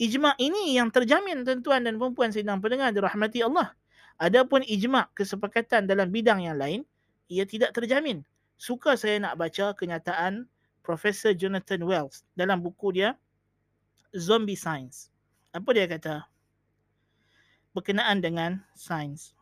Ijma' 0.00 0.36
ini 0.40 0.80
yang 0.80 0.88
terjamin 0.88 1.44
tuan-tuan 1.44 1.84
dan 1.84 2.00
puan-puan 2.00 2.32
sedang 2.32 2.56
pendengar 2.56 2.88
dirahmati 2.88 3.44
Allah. 3.44 3.76
Adapun 4.16 4.64
ijma' 4.64 5.12
kesepakatan 5.12 5.84
dalam 5.84 6.08
bidang 6.08 6.40
yang 6.40 6.56
lain 6.56 6.84
ia 7.28 7.44
tidak 7.44 7.76
terjamin. 7.76 8.24
Suka 8.56 8.96
saya 8.96 9.20
nak 9.20 9.36
baca 9.36 9.76
kenyataan 9.76 10.48
Profesor 10.80 11.36
Jonathan 11.36 11.84
Wells 11.84 12.24
dalam 12.32 12.64
buku 12.64 12.96
dia 12.96 13.16
Zombie 14.16 14.56
Science. 14.56 15.12
Apa 15.52 15.72
dia 15.76 15.84
kata 15.84 16.29
berkenaan 17.76 18.22
dengan 18.22 18.64
sains. 18.74 19.34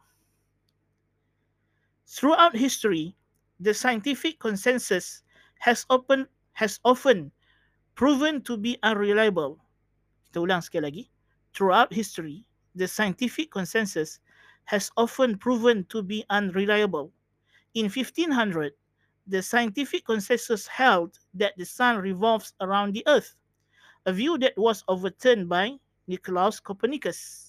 Throughout 2.08 2.56
history, 2.56 3.12
the 3.60 3.74
scientific 3.74 4.38
consensus 4.40 5.22
has 5.60 5.84
often 5.90 6.24
has 6.56 6.80
often 6.84 7.30
proven 7.94 8.40
to 8.46 8.56
be 8.56 8.78
unreliable. 8.82 9.58
Kita 10.30 10.42
ulang 10.42 10.62
sekali 10.62 10.84
lagi. 10.84 11.04
Throughout 11.52 11.90
history, 11.90 12.46
the 12.78 12.86
scientific 12.86 13.50
consensus 13.50 14.20
has 14.68 14.92
often 14.96 15.36
proven 15.36 15.84
to 15.88 16.04
be 16.04 16.24
unreliable. 16.28 17.10
In 17.74 17.88
1500, 17.88 18.72
the 19.26 19.42
scientific 19.42 20.04
consensus 20.04 20.66
held 20.66 21.18
that 21.34 21.56
the 21.56 21.64
sun 21.64 21.98
revolves 21.98 22.52
around 22.60 22.92
the 22.92 23.04
earth, 23.06 23.36
a 24.06 24.12
view 24.12 24.38
that 24.38 24.56
was 24.56 24.84
overturned 24.88 25.48
by 25.48 25.76
Nicolaus 26.06 26.60
Copernicus. 26.60 27.47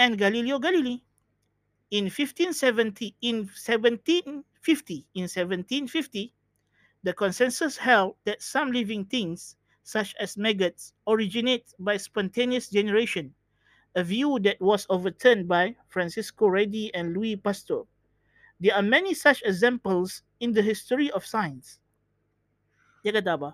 And 0.00 0.16
Galileo 0.16 0.56
Galilei. 0.56 1.04
In 1.92 2.08
1570, 2.08 3.20
in 3.20 3.44
1750, 3.44 4.40
in 5.12 5.28
1750, 5.28 6.32
the 7.04 7.12
consensus 7.12 7.76
held 7.76 8.16
that 8.24 8.40
some 8.40 8.72
living 8.72 9.04
things, 9.04 9.60
such 9.84 10.16
as 10.16 10.40
maggots, 10.40 10.96
originate 11.04 11.76
by 11.76 12.00
spontaneous 12.00 12.72
generation, 12.72 13.28
a 13.92 14.00
view 14.00 14.40
that 14.40 14.56
was 14.56 14.88
overturned 14.88 15.44
by 15.44 15.76
Francisco 15.92 16.48
Redi 16.48 16.88
and 16.96 17.12
Louis 17.12 17.36
Pasteur. 17.36 17.84
There 18.56 18.72
are 18.72 18.86
many 18.86 19.12
such 19.12 19.44
examples 19.44 20.22
in 20.40 20.56
the 20.56 20.64
history 20.64 21.12
of 21.12 21.28
science. 21.28 21.76
Dia 23.04 23.12
kata 23.20 23.36
apa? 23.36 23.50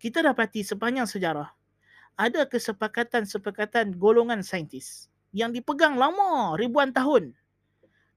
Kita 0.00 0.24
dapati 0.24 0.64
sepanjang 0.64 1.08
sejarah, 1.08 1.52
ada 2.16 2.48
kesepakatan-sepakatan 2.48 3.96
golongan 4.00 4.44
saintis 4.44 5.11
yang 5.32 5.50
dipegang 5.50 5.96
lama 5.96 6.54
ribuan 6.60 6.92
tahun. 6.92 7.32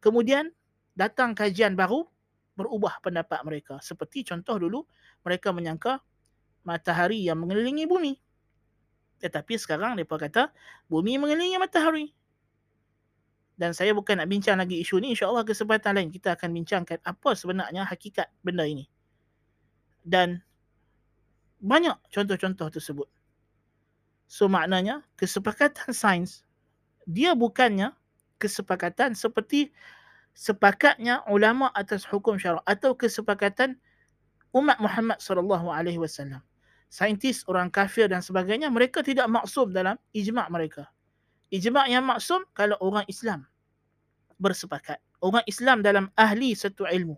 Kemudian 0.04 0.52
datang 0.94 1.34
kajian 1.34 1.74
baru 1.74 2.06
berubah 2.56 3.00
pendapat 3.02 3.42
mereka. 3.44 3.80
Seperti 3.82 4.24
contoh 4.28 4.60
dulu 4.60 4.84
mereka 5.26 5.52
menyangka 5.52 6.04
matahari 6.64 7.24
yang 7.26 7.42
mengelilingi 7.42 7.88
bumi. 7.90 8.14
Tetapi 9.20 9.56
sekarang 9.56 9.96
mereka 9.96 10.20
kata 10.20 10.44
bumi 10.92 11.18
mengelilingi 11.18 11.58
matahari. 11.58 12.12
Dan 13.56 13.72
saya 13.72 13.96
bukan 13.96 14.20
nak 14.20 14.28
bincang 14.28 14.60
lagi 14.60 14.84
isu 14.84 15.00
ni. 15.00 15.16
InsyaAllah 15.16 15.48
kesempatan 15.48 15.96
lain 15.96 16.12
kita 16.12 16.36
akan 16.36 16.52
bincangkan 16.52 17.00
apa 17.02 17.30
sebenarnya 17.34 17.88
hakikat 17.88 18.28
benda 18.44 18.68
ini. 18.68 18.86
Dan 20.04 20.44
banyak 21.64 21.96
contoh-contoh 22.12 22.68
tersebut. 22.70 23.08
So 24.28 24.46
maknanya 24.52 25.02
kesepakatan 25.18 25.96
sains 25.96 26.45
dia 27.06 27.38
bukannya 27.38 27.94
kesepakatan 28.42 29.16
seperti 29.16 29.72
sepakatnya 30.36 31.24
ulama 31.32 31.72
atas 31.72 32.04
hukum 32.04 32.36
syarak 32.36 32.62
atau 32.68 32.92
kesepakatan 32.94 33.80
umat 34.52 34.78
Muhammad 34.84 35.18
sallallahu 35.24 35.72
alaihi 35.72 35.98
wasallam. 35.98 36.44
Saintis, 36.92 37.44
orang 37.50 37.72
kafir 37.72 38.08
dan 38.08 38.22
sebagainya 38.22 38.72
mereka 38.72 39.02
tidak 39.04 39.28
maksum 39.28 39.72
dalam 39.72 40.00
ijma' 40.16 40.48
mereka. 40.52 40.88
Ijma' 41.52 41.88
yang 41.92 42.08
maksum 42.08 42.44
kalau 42.56 42.80
orang 42.80 43.04
Islam 43.08 43.48
bersepakat. 44.40 45.00
Orang 45.24 45.44
Islam 45.48 45.82
dalam 45.82 46.12
ahli 46.20 46.54
satu 46.54 46.88
ilmu. 46.88 47.16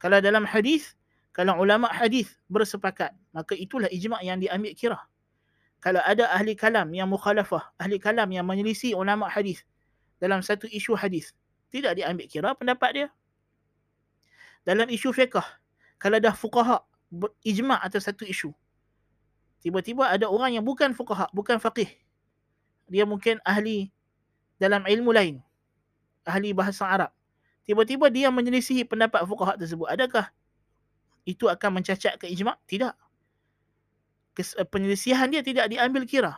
Kalau 0.00 0.18
dalam 0.20 0.44
hadis, 0.44 0.96
kalau 1.32 1.56
ulama 1.60 1.88
hadis 1.88 2.34
bersepakat, 2.50 3.12
maka 3.32 3.54
itulah 3.54 3.88
ijma' 3.88 4.20
yang 4.24 4.40
diambil 4.40 4.72
kira. 4.74 5.00
Kalau 5.78 6.02
ada 6.02 6.26
ahli 6.34 6.58
kalam 6.58 6.90
yang 6.90 7.06
mukhalafah, 7.06 7.70
ahli 7.78 8.02
kalam 8.02 8.26
yang 8.34 8.42
menyelisih 8.42 8.98
ulama 8.98 9.30
hadis 9.30 9.62
dalam 10.18 10.42
satu 10.42 10.66
isu 10.66 10.98
hadis, 10.98 11.30
tidak 11.70 11.94
diambil 11.94 12.26
kira 12.26 12.50
pendapat 12.58 12.90
dia. 12.90 13.08
Dalam 14.66 14.90
isu 14.90 15.14
fiqah, 15.14 15.46
kalau 16.02 16.18
dah 16.18 16.34
fuqaha 16.34 16.82
ijma' 17.46 17.78
atas 17.78 18.10
satu 18.10 18.26
isu, 18.26 18.50
tiba-tiba 19.62 20.10
ada 20.10 20.26
orang 20.26 20.58
yang 20.58 20.64
bukan 20.66 20.90
fuqaha, 20.92 21.30
bukan 21.30 21.62
faqih. 21.62 21.88
Dia 22.90 23.06
mungkin 23.06 23.38
ahli 23.46 23.94
dalam 24.58 24.82
ilmu 24.82 25.14
lain, 25.14 25.38
ahli 26.26 26.50
bahasa 26.50 26.90
Arab. 26.90 27.14
Tiba-tiba 27.62 28.10
dia 28.10 28.34
menyelisihi 28.34 28.82
pendapat 28.82 29.22
fuqaha 29.28 29.54
tersebut. 29.54 29.86
Adakah 29.86 30.26
itu 31.22 31.46
akan 31.46 31.78
mencacat 31.78 32.18
ke 32.18 32.26
ijma'? 32.26 32.58
Tidak. 32.66 33.07
Penyelisihan 34.70 35.26
dia 35.30 35.42
tidak 35.42 35.66
diambil 35.70 36.06
kira. 36.06 36.34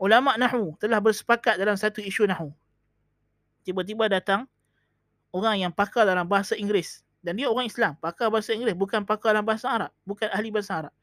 Ulama 0.00 0.34
nahu 0.40 0.74
telah 0.80 0.98
bersepakat 0.98 1.60
dalam 1.60 1.78
satu 1.78 2.00
isu 2.02 2.26
nahu 2.26 2.52
tiba-tiba 3.64 4.06
datang 4.12 4.44
orang 5.32 5.66
yang 5.66 5.72
pakar 5.72 6.04
dalam 6.04 6.28
bahasa 6.28 6.54
Inggeris 6.54 7.02
dan 7.24 7.40
dia 7.40 7.48
orang 7.48 7.66
Islam, 7.66 7.96
pakar 7.96 8.28
bahasa 8.28 8.52
Inggeris 8.52 8.76
bukan 8.76 9.08
pakar 9.08 9.32
dalam 9.32 9.48
bahasa 9.48 9.72
Arab, 9.72 9.90
bukan 10.04 10.28
ahli 10.28 10.52
bahasa 10.52 10.84
Arab. 10.86 10.94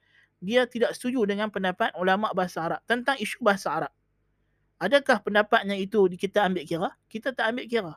Dia 0.41 0.69
tidak 0.69 0.93
setuju 0.93 1.25
dengan 1.25 1.49
pendapat 1.49 1.93
ulama 1.97 2.29
bahasa 2.31 2.61
Arab 2.61 2.81
tentang 2.85 3.17
isu 3.17 3.41
bahasa 3.41 3.73
Arab. 3.73 3.93
Adakah 4.81 5.21
pendapatnya 5.21 5.77
itu 5.77 6.05
kita 6.17 6.45
ambil 6.45 6.65
kira? 6.65 6.89
Kita 7.09 7.33
tak 7.33 7.53
ambil 7.53 7.65
kira. 7.69 7.93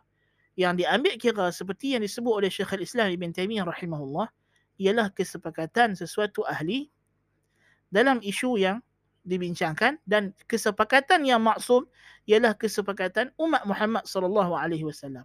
Yang 0.57 0.85
diambil 0.85 1.15
kira 1.17 1.47
seperti 1.53 1.97
yang 1.97 2.03
disebut 2.05 2.33
oleh 2.45 2.51
Syekhul 2.53 2.85
Islam 2.85 3.13
Ibn 3.13 3.29
Taimiyah 3.33 3.65
rahimahullah 3.65 4.29
ialah 4.81 5.09
kesepakatan 5.13 5.97
sesuatu 5.97 6.45
ahli 6.45 6.93
dalam 7.95 8.19
isu 8.19 8.59
yang 8.59 8.83
dibincangkan 9.23 10.03
dan 10.03 10.35
kesepakatan 10.51 11.23
yang 11.23 11.39
maksum 11.39 11.87
ialah 12.27 12.59
kesepakatan 12.59 13.31
umat 13.39 13.63
Muhammad 13.63 14.03
sallallahu 14.05 14.59
alaihi 14.59 14.83
wasallam. 14.83 15.23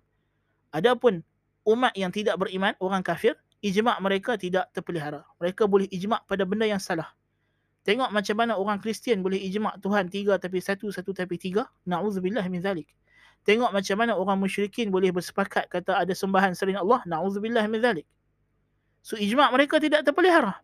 Adapun 0.70 1.26
umat 1.66 1.92
yang 1.98 2.14
tidak 2.14 2.38
beriman, 2.38 2.78
orang 2.78 3.02
kafir, 3.02 3.34
ijma' 3.66 3.98
mereka 4.00 4.38
tidak 4.38 4.70
terpelihara. 4.72 5.26
Mereka 5.42 5.66
boleh 5.66 5.90
ijma' 5.90 6.22
pada 6.30 6.46
benda 6.46 6.70
yang 6.70 6.80
salah. 6.80 7.10
Tengok 7.84 8.14
macam 8.14 8.36
mana 8.38 8.54
orang 8.54 8.78
Kristian 8.78 9.26
boleh 9.26 9.42
ijma' 9.50 9.82
Tuhan 9.82 10.14
tiga 10.14 10.38
tapi 10.38 10.62
satu, 10.62 10.94
satu 10.94 11.10
tapi 11.10 11.42
tiga. 11.42 11.66
Na'udzubillah 11.90 12.46
min 12.48 12.62
zalik. 12.62 12.88
Tengok 13.48 13.72
macam 13.72 13.96
mana 13.98 14.14
orang 14.20 14.38
musyrikin 14.38 14.92
boleh 14.92 15.10
bersepakat 15.16 15.72
kata 15.72 15.96
ada 15.96 16.14
sembahan 16.14 16.54
selain 16.54 16.78
Allah. 16.78 17.02
Na'udzubillah 17.08 17.66
min 17.66 17.82
zalik. 17.82 18.06
So 19.02 19.16
ijma' 19.16 19.50
mereka 19.50 19.82
tidak 19.82 20.06
terpelihara. 20.06 20.60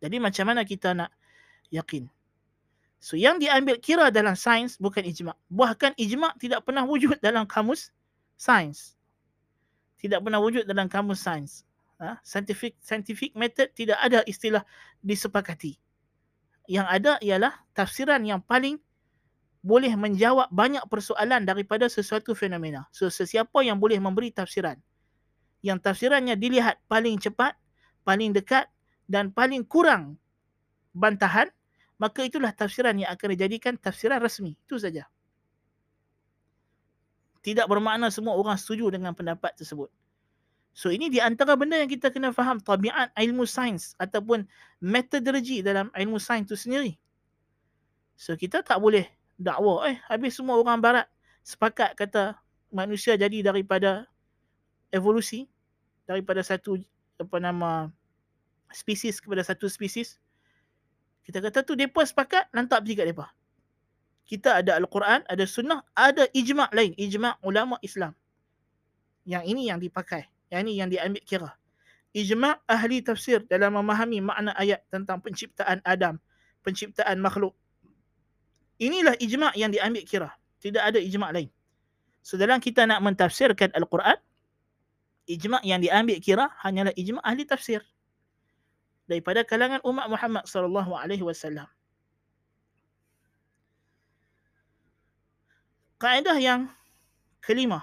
Jadi 0.00 0.16
macam 0.18 0.44
mana 0.48 0.64
kita 0.64 0.96
nak 0.96 1.12
yakin. 1.68 2.08
So 3.00 3.16
yang 3.16 3.40
diambil 3.40 3.80
kira 3.80 4.12
dalam 4.12 4.36
sains 4.36 4.76
bukan 4.76 5.04
ijma'. 5.04 5.36
Bahkan 5.48 5.96
ijma' 5.96 6.36
tidak 6.36 6.64
pernah 6.68 6.84
wujud 6.84 7.16
dalam 7.24 7.48
kamus 7.48 7.92
sains. 8.36 8.96
Tidak 10.00 10.20
pernah 10.20 10.40
wujud 10.40 10.64
dalam 10.68 10.88
kamus 10.88 11.20
sains. 11.20 11.64
Ha? 12.00 12.16
Scientific 12.24 12.76
scientific 12.80 13.36
method 13.36 13.68
tidak 13.76 14.00
ada 14.00 14.24
istilah 14.24 14.64
disepakati. 15.04 15.76
Yang 16.68 16.86
ada 16.88 17.12
ialah 17.20 17.52
tafsiran 17.76 18.24
yang 18.24 18.40
paling 18.40 18.80
boleh 19.60 19.92
menjawab 19.92 20.48
banyak 20.48 20.80
persoalan 20.88 21.44
daripada 21.44 21.88
sesuatu 21.92 22.32
fenomena. 22.32 22.88
So 22.92 23.12
sesiapa 23.12 23.60
yang 23.60 23.76
boleh 23.76 24.00
memberi 24.00 24.32
tafsiran 24.32 24.80
yang 25.60 25.78
tafsirannya 25.80 26.36
dilihat 26.36 26.80
paling 26.88 27.20
cepat, 27.20 27.52
paling 28.04 28.32
dekat 28.32 28.68
dan 29.10 29.34
paling 29.34 29.66
kurang 29.66 30.14
bantahan 30.94 31.50
maka 32.00 32.24
itulah 32.24 32.54
tafsiran 32.54 32.96
yang 32.96 33.10
akan 33.12 33.36
dijadikan 33.36 33.76
tafsiran 33.76 34.22
rasmi. 34.22 34.56
Itu 34.64 34.80
saja. 34.80 35.04
Tidak 37.44 37.68
bermakna 37.68 38.08
semua 38.08 38.38
orang 38.38 38.56
setuju 38.56 38.88
dengan 38.88 39.12
pendapat 39.12 39.52
tersebut. 39.52 39.92
So 40.72 40.88
ini 40.88 41.12
di 41.12 41.20
antara 41.20 41.58
benda 41.60 41.76
yang 41.76 41.90
kita 41.90 42.08
kena 42.08 42.32
faham 42.32 42.56
tabiat 42.62 43.12
ilmu 43.18 43.44
sains 43.44 43.92
ataupun 44.00 44.48
metodologi 44.80 45.60
dalam 45.60 45.92
ilmu 45.92 46.16
sains 46.16 46.48
itu 46.48 46.56
sendiri. 46.56 46.96
So 48.16 48.32
kita 48.32 48.64
tak 48.64 48.80
boleh 48.80 49.04
dakwa 49.36 49.88
eh 49.88 50.00
habis 50.08 50.36
semua 50.36 50.56
orang 50.56 50.80
barat 50.80 51.08
sepakat 51.44 51.96
kata 51.96 52.36
manusia 52.68 53.16
jadi 53.16 53.40
daripada 53.40 54.04
evolusi 54.92 55.48
daripada 56.04 56.44
satu 56.44 56.76
apa 57.16 57.36
nama 57.40 57.88
spesies 58.72 59.20
kepada 59.20 59.42
satu 59.44 59.68
spesies 59.70 60.20
kita 61.30 61.46
kata 61.46 61.62
tu 61.62 61.76
depa 61.76 62.02
sepakat 62.02 62.48
lantak 62.50 62.82
pergi 62.82 62.94
kat 62.96 63.06
depa. 63.12 63.26
Kita 64.26 64.62
ada 64.62 64.78
al-Quran, 64.78 65.26
ada 65.26 65.44
sunnah, 65.46 65.82
ada 65.94 66.26
ijma' 66.34 66.70
lain, 66.74 66.90
ijma' 66.94 67.38
ulama 67.42 67.78
Islam. 67.82 68.14
Yang 69.26 69.44
ini 69.46 69.62
yang 69.70 69.78
dipakai, 69.82 70.26
yang 70.50 70.66
ini 70.66 70.82
yang 70.82 70.88
diambil 70.90 71.22
kira. 71.26 71.50
Ijma' 72.14 72.62
ahli 72.66 73.02
tafsir 73.02 73.46
dalam 73.46 73.78
memahami 73.78 74.18
makna 74.22 74.54
ayat 74.58 74.82
tentang 74.90 75.22
penciptaan 75.22 75.78
Adam, 75.86 76.18
penciptaan 76.62 77.18
makhluk. 77.22 77.54
Inilah 78.82 79.18
ijma' 79.18 79.54
yang 79.54 79.70
diambil 79.70 80.02
kira. 80.02 80.30
Tidak 80.62 80.82
ada 80.82 80.98
ijma' 80.98 81.30
lain. 81.30 81.50
So 82.26 82.38
dalam 82.38 82.58
kita 82.58 82.86
nak 82.90 83.02
mentafsirkan 83.02 83.70
Al-Quran, 83.74 84.18
ijma' 85.30 85.62
yang 85.62 85.78
diambil 85.78 86.18
kira 86.18 86.50
hanyalah 86.62 86.94
ijma' 86.94 87.22
ahli 87.22 87.46
tafsir 87.46 87.86
daripada 89.10 89.42
kalangan 89.42 89.82
umat 89.82 90.06
Muhammad 90.06 90.46
sallallahu 90.46 90.94
alaihi 90.94 91.26
wasallam. 91.26 91.66
Kaedah 95.98 96.38
yang 96.38 96.70
kelima. 97.42 97.82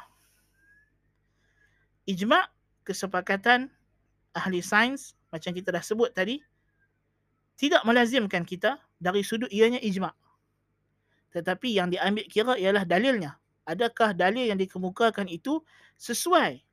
Ijma' 2.07 2.47
kesepakatan 2.87 3.67
ahli 4.31 4.63
sains 4.63 5.19
macam 5.27 5.51
kita 5.51 5.75
dah 5.75 5.83
sebut 5.83 6.15
tadi 6.15 6.39
tidak 7.59 7.83
melazimkan 7.83 8.47
kita 8.47 8.79
dari 8.95 9.19
sudut 9.27 9.51
ianya 9.51 9.83
ijma'. 9.83 10.15
Tetapi 11.35 11.75
yang 11.75 11.91
diambil 11.91 12.23
kira 12.31 12.55
ialah 12.55 12.87
dalilnya. 12.87 13.35
Adakah 13.67 14.15
dalil 14.15 14.47
yang 14.47 14.55
dikemukakan 14.55 15.27
itu 15.27 15.59
sesuai 15.99 16.63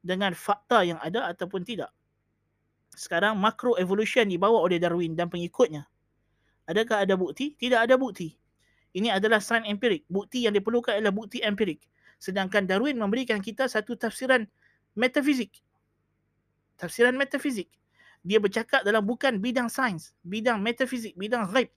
dengan 0.00 0.32
fakta 0.32 0.88
yang 0.88 0.96
ada 1.04 1.28
ataupun 1.28 1.68
tidak? 1.68 1.92
Sekarang 2.94 3.38
macro 3.38 3.78
evolution 3.78 4.26
dibawa 4.26 4.60
oleh 4.60 4.82
Darwin 4.82 5.14
dan 5.14 5.30
pengikutnya. 5.30 5.86
Adakah 6.66 7.02
ada 7.02 7.14
bukti? 7.18 7.54
Tidak 7.58 7.78
ada 7.78 7.98
bukti. 7.98 8.34
Ini 8.94 9.14
adalah 9.14 9.38
sign 9.38 9.66
empirik. 9.66 10.06
Bukti 10.10 10.46
yang 10.46 10.54
diperlukan 10.54 10.98
adalah 10.98 11.14
bukti 11.14 11.42
empirik. 11.42 11.82
Sedangkan 12.18 12.66
Darwin 12.66 12.98
memberikan 12.98 13.38
kita 13.38 13.70
satu 13.70 13.94
tafsiran 13.94 14.46
metafizik. 14.98 15.62
Tafsiran 16.78 17.14
metafizik. 17.14 17.70
Dia 18.20 18.36
bercakap 18.36 18.84
dalam 18.84 19.06
bukan 19.06 19.40
bidang 19.40 19.72
sains, 19.72 20.12
bidang 20.20 20.60
metafizik, 20.60 21.16
bidang 21.16 21.48
ghaib. 21.48 21.72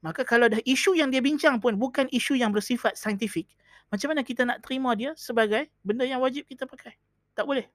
Maka 0.00 0.24
kalau 0.24 0.48
dah 0.48 0.64
isu 0.64 0.96
yang 0.96 1.12
dia 1.12 1.20
bincang 1.20 1.60
pun 1.60 1.76
bukan 1.76 2.08
isu 2.08 2.40
yang 2.40 2.56
bersifat 2.56 2.96
saintifik, 2.96 3.44
macam 3.92 4.16
mana 4.16 4.24
kita 4.24 4.48
nak 4.48 4.64
terima 4.64 4.96
dia 4.96 5.12
sebagai 5.12 5.68
benda 5.84 6.08
yang 6.08 6.24
wajib 6.24 6.48
kita 6.48 6.64
pakai? 6.64 6.96
Tak 7.36 7.44
boleh. 7.44 7.68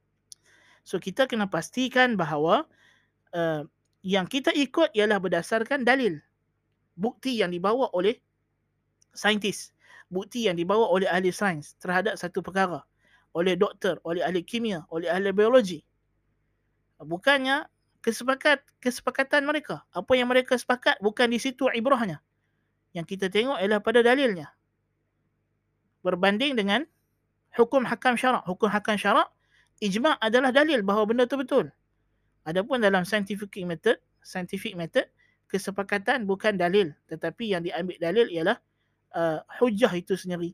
So 0.86 1.02
kita 1.02 1.26
kena 1.26 1.50
pastikan 1.50 2.14
bahawa 2.14 2.70
uh, 3.34 3.66
yang 4.06 4.30
kita 4.30 4.54
ikut 4.54 4.94
ialah 4.94 5.18
berdasarkan 5.18 5.82
dalil. 5.82 6.22
Bukti 6.94 7.42
yang 7.42 7.50
dibawa 7.50 7.90
oleh 7.92 8.22
saintis. 9.18 9.74
Bukti 10.14 10.46
yang 10.46 10.56
dibawa 10.56 10.86
oleh 10.86 11.10
ahli 11.10 11.34
sains 11.34 11.74
terhadap 11.82 12.22
satu 12.22 12.46
perkara. 12.46 12.86
Oleh 13.34 13.58
doktor, 13.58 13.98
oleh 14.06 14.22
ahli 14.22 14.46
kimia, 14.46 14.86
oleh 14.94 15.10
ahli 15.10 15.34
biologi. 15.34 15.82
Bukannya 17.02 17.66
kesepakat, 18.06 18.62
kesepakatan 18.80 19.44
mereka. 19.44 19.82
Apa 19.92 20.14
yang 20.14 20.30
mereka 20.30 20.54
sepakat 20.56 21.02
bukan 21.02 21.34
di 21.34 21.42
situ 21.42 21.66
ibrahnya. 21.74 22.22
Yang 22.94 23.18
kita 23.18 23.28
tengok 23.34 23.58
ialah 23.60 23.82
pada 23.82 24.06
dalilnya. 24.06 24.54
Berbanding 26.06 26.54
dengan 26.56 26.86
hukum 27.58 27.84
hakam 27.84 28.16
syarak. 28.16 28.46
Hukum 28.46 28.70
hakam 28.70 28.96
syarak 28.96 29.35
ijma' 29.82 30.20
adalah 30.20 30.52
dalil 30.56 30.84
bahawa 30.86 31.10
benda 31.10 31.24
itu 31.28 31.36
betul. 31.40 31.72
Adapun 32.46 32.80
dalam 32.80 33.04
scientific 33.04 33.52
method, 33.66 33.98
scientific 34.22 34.78
method, 34.78 35.10
kesepakatan 35.50 36.30
bukan 36.30 36.56
dalil. 36.56 36.94
Tetapi 37.10 37.58
yang 37.58 37.62
diambil 37.66 37.98
dalil 37.98 38.28
ialah 38.30 38.58
uh, 39.16 39.40
hujah 39.60 39.92
itu 39.98 40.14
sendiri. 40.14 40.54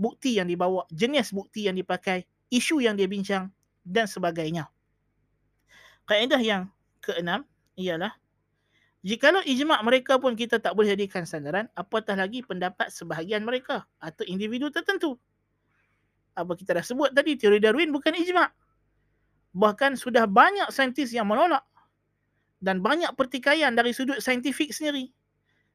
bukti 0.00 0.40
yang 0.40 0.48
dibawa, 0.48 0.88
jenis 0.88 1.28
bukti 1.36 1.68
yang 1.68 1.76
dipakai, 1.76 2.24
isu 2.48 2.80
yang 2.80 2.96
dia 2.96 3.04
bincang 3.04 3.52
dan 3.84 4.08
sebagainya. 4.08 4.72
Kaedah 6.08 6.40
yang 6.40 6.72
keenam 7.04 7.44
ialah 7.76 8.16
jikalau 9.04 9.44
ijma' 9.44 9.84
mereka 9.84 10.16
pun 10.16 10.32
kita 10.32 10.56
tak 10.56 10.72
boleh 10.72 10.96
jadikan 10.96 11.28
sandaran, 11.28 11.68
apatah 11.76 12.16
lagi 12.16 12.40
pendapat 12.40 12.88
sebahagian 12.88 13.44
mereka 13.44 13.84
atau 14.00 14.24
individu 14.24 14.72
tertentu. 14.72 15.20
Apa 16.42 16.56
kita 16.56 16.76
dah 16.76 16.84
sebut 16.84 17.12
tadi, 17.12 17.36
teori 17.36 17.60
Darwin 17.60 17.92
bukan 17.92 18.16
ijma'. 18.16 18.48
Bahkan 19.50 19.98
sudah 19.98 20.24
banyak 20.30 20.70
saintis 20.70 21.10
yang 21.10 21.26
menolak 21.26 21.66
dan 22.62 22.84
banyak 22.84 23.10
pertikaian 23.16 23.72
dari 23.72 23.90
sudut 23.90 24.20
saintifik 24.20 24.70
sendiri. 24.70 25.10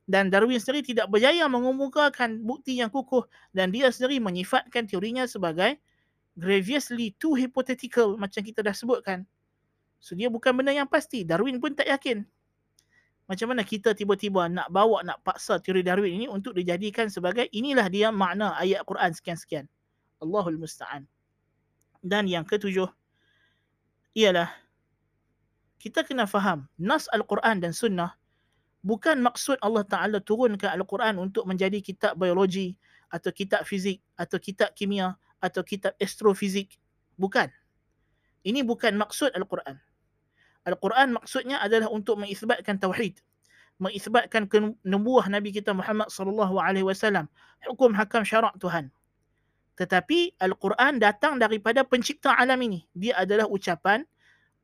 Dan 0.05 0.29
Darwin 0.29 0.61
sendiri 0.61 0.85
tidak 0.85 1.09
berjaya 1.09 1.49
mengemukakan 1.49 2.45
bukti 2.45 2.77
yang 2.77 2.93
kukuh 2.93 3.25
dan 3.57 3.73
dia 3.73 3.89
sendiri 3.89 4.21
menyifatkan 4.21 4.85
teorinya 4.85 5.25
sebagai 5.25 5.81
grievously 6.37 7.17
too 7.17 7.33
hypothetical 7.33 8.13
macam 8.13 8.45
kita 8.45 8.61
dah 8.61 8.75
sebutkan. 8.75 9.25
So 9.97 10.13
dia 10.13 10.29
bukan 10.29 10.53
benda 10.53 10.69
yang 10.69 10.85
pasti. 10.85 11.25
Darwin 11.25 11.57
pun 11.57 11.73
tak 11.73 11.89
yakin. 11.89 12.21
Macam 13.25 13.49
mana 13.49 13.65
kita 13.65 13.97
tiba-tiba 13.97 14.45
nak 14.45 14.69
bawa, 14.69 15.01
nak 15.01 15.25
paksa 15.25 15.57
teori 15.57 15.81
Darwin 15.81 16.21
ini 16.21 16.25
untuk 16.29 16.53
dijadikan 16.53 17.09
sebagai 17.09 17.49
inilah 17.49 17.89
dia 17.89 18.13
makna 18.13 18.53
ayat 18.61 18.85
Quran 18.85 19.09
sekian-sekian. 19.17 19.65
Allahul 20.25 20.57
Musta'an. 20.57 21.05
Dan 22.01 22.25
yang 22.25 22.41
ketujuh 22.41 22.89
ialah 24.17 24.49
kita 25.77 26.01
kena 26.01 26.25
faham 26.25 26.65
nas 26.81 27.05
Al-Quran 27.13 27.61
dan 27.61 27.69
Sunnah 27.69 28.17
bukan 28.85 29.21
maksud 29.21 29.57
Allah 29.61 29.85
Ta'ala 29.85 30.17
turunkan 30.21 30.73
Al-Quran 30.73 31.17
untuk 31.17 31.45
menjadi 31.49 31.81
kitab 31.81 32.17
biologi 32.17 32.77
atau 33.09 33.33
kitab 33.33 33.65
fizik 33.65 34.01
atau 34.17 34.37
kitab 34.37 34.73
kimia 34.77 35.17
atau 35.41 35.61
kitab 35.65 35.93
astrofizik. 35.97 36.77
Bukan. 37.17 37.49
Ini 38.45 38.61
bukan 38.61 38.93
maksud 38.97 39.33
Al-Quran. 39.33 39.81
Al-Quran 40.65 41.17
maksudnya 41.17 41.61
adalah 41.61 41.89
untuk 41.93 42.17
mengisbatkan 42.17 42.81
tauhid, 42.81 43.21
mengisbatkan 43.77 44.49
kenubuah 44.49 45.29
Nabi 45.29 45.53
kita 45.53 45.73
Muhammad 45.73 46.09
sallallahu 46.09 46.57
alaihi 46.57 46.85
wasallam, 46.85 47.29
hukum 47.69 47.93
hakam 47.93 48.25
syarak 48.25 48.53
Tuhan. 48.57 48.89
Tetapi 49.75 50.39
Al-Quran 50.39 51.03
datang 51.03 51.35
daripada 51.35 51.83
pencipta 51.83 52.31
alam 52.35 52.59
ini. 52.63 52.87
Dia 52.95 53.19
adalah 53.19 53.47
ucapan, 53.51 54.07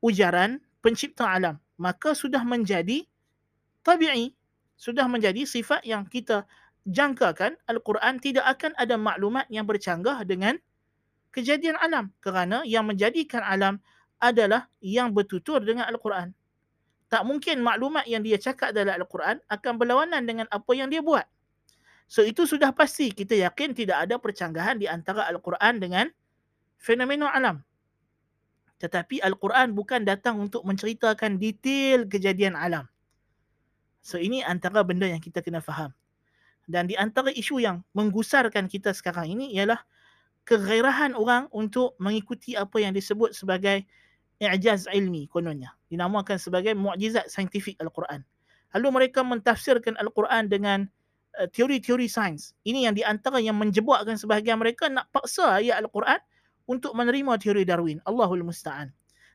ujaran 0.00 0.60
pencipta 0.80 1.28
alam. 1.28 1.60
Maka 1.76 2.16
sudah 2.16 2.40
menjadi 2.44 3.04
tabi'i, 3.84 4.32
sudah 4.76 5.04
menjadi 5.06 5.44
sifat 5.44 5.84
yang 5.84 6.08
kita 6.08 6.48
jangkakan 6.88 7.54
Al-Quran 7.70 8.18
tidak 8.18 8.46
akan 8.58 8.72
ada 8.74 8.98
maklumat 8.98 9.46
yang 9.52 9.68
bercanggah 9.68 10.24
dengan 10.26 10.58
kejadian 11.30 11.78
alam 11.78 12.10
kerana 12.18 12.66
yang 12.66 12.88
menjadikan 12.88 13.44
alam 13.44 13.78
adalah 14.22 14.70
yang 14.82 15.10
bertutur 15.10 15.62
dengan 15.62 15.86
Al-Quran. 15.90 16.34
Tak 17.12 17.28
mungkin 17.28 17.60
maklumat 17.60 18.08
yang 18.08 18.24
dia 18.24 18.40
cakap 18.40 18.72
dalam 18.72 18.96
Al-Quran 18.96 19.42
akan 19.50 19.72
berlawanan 19.76 20.22
dengan 20.24 20.46
apa 20.48 20.72
yang 20.72 20.88
dia 20.88 21.04
buat. 21.04 21.26
So 22.12 22.20
itu 22.20 22.44
sudah 22.44 22.76
pasti 22.76 23.08
kita 23.08 23.40
yakin 23.40 23.72
tidak 23.72 24.04
ada 24.04 24.20
percanggahan 24.20 24.76
di 24.76 24.84
antara 24.84 25.24
Al-Quran 25.32 25.80
dengan 25.80 26.12
fenomena 26.76 27.32
alam. 27.32 27.64
Tetapi 28.84 29.24
Al-Quran 29.24 29.72
bukan 29.72 30.04
datang 30.04 30.36
untuk 30.36 30.60
menceritakan 30.68 31.40
detail 31.40 32.04
kejadian 32.04 32.52
alam. 32.52 32.84
So 34.04 34.20
ini 34.20 34.44
antara 34.44 34.84
benda 34.84 35.08
yang 35.08 35.24
kita 35.24 35.40
kena 35.40 35.64
faham. 35.64 35.96
Dan 36.68 36.92
di 36.92 37.00
antara 37.00 37.32
isu 37.32 37.64
yang 37.64 37.80
menggusarkan 37.96 38.68
kita 38.68 38.92
sekarang 38.92 39.32
ini 39.32 39.56
ialah 39.56 39.80
kegairahan 40.44 41.16
orang 41.16 41.48
untuk 41.48 41.96
mengikuti 41.96 42.60
apa 42.60 42.76
yang 42.76 42.92
disebut 42.92 43.32
sebagai 43.32 43.88
i'jaz 44.42 44.90
ilmi 44.90 45.30
kononnya 45.30 45.70
dinamakan 45.86 46.34
sebagai 46.34 46.74
mukjizat 46.74 47.30
saintifik 47.30 47.78
al-Quran 47.78 48.26
lalu 48.74 48.88
mereka 48.90 49.22
mentafsirkan 49.22 49.94
al-Quran 50.02 50.50
dengan 50.50 50.90
uh, 51.38 51.48
teori-teori 51.48 52.08
sains 52.10 52.52
ini 52.66 52.84
yang 52.84 52.94
di 52.96 53.06
antara 53.06 53.40
yang 53.40 53.56
menjebakkan 53.56 54.18
sebahagian 54.18 54.60
mereka 54.60 54.88
nak 54.90 55.08
paksa 55.14 55.60
ayat 55.62 55.80
al-Quran 55.84 56.20
untuk 56.66 56.94
menerima 56.94 57.32
teori 57.42 57.66
Darwin. 57.66 57.98
Allahul 58.06 58.46
musta'an. 58.46 58.90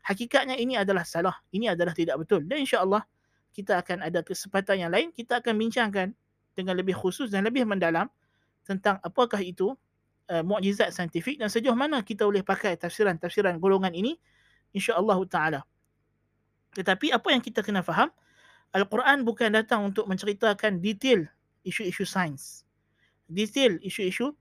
Hakikatnya 0.07 0.55
ini 0.55 0.79
adalah 0.79 1.03
salah. 1.03 1.35
Ini 1.51 1.75
adalah 1.75 1.91
tidak 1.91 2.23
betul. 2.23 2.47
Dan 2.47 2.63
insya-Allah 2.63 3.03
kita 3.51 3.83
akan 3.83 4.07
ada 4.07 4.23
kesempatan 4.23 4.87
yang 4.87 4.91
lain. 4.93 5.11
Kita 5.11 5.43
akan 5.43 5.53
bincangkan 5.59 6.15
dengan 6.55 6.73
lebih 6.79 6.95
khusus 6.95 7.27
dan 7.27 7.43
lebih 7.43 7.67
mendalam 7.67 8.07
tentang 8.63 8.97
apakah 9.03 9.39
itu 9.43 9.75
uh, 10.31 10.43
mukjizat 10.43 10.95
saintifik 10.95 11.39
dan 11.39 11.51
sejauh 11.51 11.75
mana 11.75 12.01
kita 12.01 12.23
boleh 12.23 12.41
pakai 12.43 12.79
tafsiran-tafsiran 12.79 13.59
golongan 13.59 13.91
ini 13.91 14.15
insya-Allah 14.71 15.19
taala. 15.27 15.61
Tetapi 16.75 17.11
apa 17.11 17.27
yang 17.31 17.41
kita 17.43 17.63
kena 17.63 17.83
faham, 17.83 18.11
Al-Quran 18.75 19.23
bukan 19.23 19.55
datang 19.55 19.87
untuk 19.87 20.05
menceritakan 20.07 20.83
detail 20.83 21.27
isu-isu 21.67 22.07
sains. 22.07 22.63
Detail 23.27 23.75
isu-isu 23.83 24.31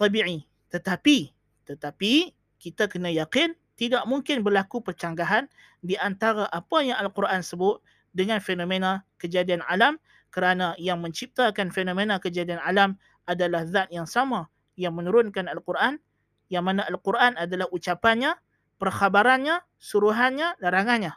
tabi'i. 0.00 0.48
Tetapi 0.72 1.30
tetapi 1.68 2.32
kita 2.58 2.88
kena 2.90 3.12
yakin 3.12 3.54
tidak 3.76 4.02
mungkin 4.08 4.40
berlaku 4.42 4.82
percanggahan 4.82 5.46
di 5.84 5.94
antara 5.98 6.48
apa 6.50 6.82
yang 6.82 6.98
Al-Quran 6.98 7.44
sebut 7.44 7.84
dengan 8.12 8.40
fenomena 8.42 9.04
kejadian 9.16 9.64
alam 9.68 9.96
kerana 10.32 10.72
yang 10.80 11.00
menciptakan 11.00 11.68
fenomena 11.70 12.16
kejadian 12.18 12.60
alam 12.64 12.96
adalah 13.28 13.68
zat 13.68 13.88
yang 13.92 14.08
sama 14.08 14.48
yang 14.74 14.96
menurunkan 14.96 15.46
Al-Quran 15.48 16.00
yang 16.48 16.64
mana 16.68 16.84
Al-Quran 16.88 17.36
adalah 17.40 17.68
ucapannya 17.72 18.36
perkhabarannya, 18.76 19.62
suruhannya, 19.78 20.58
larangannya. 20.58 21.14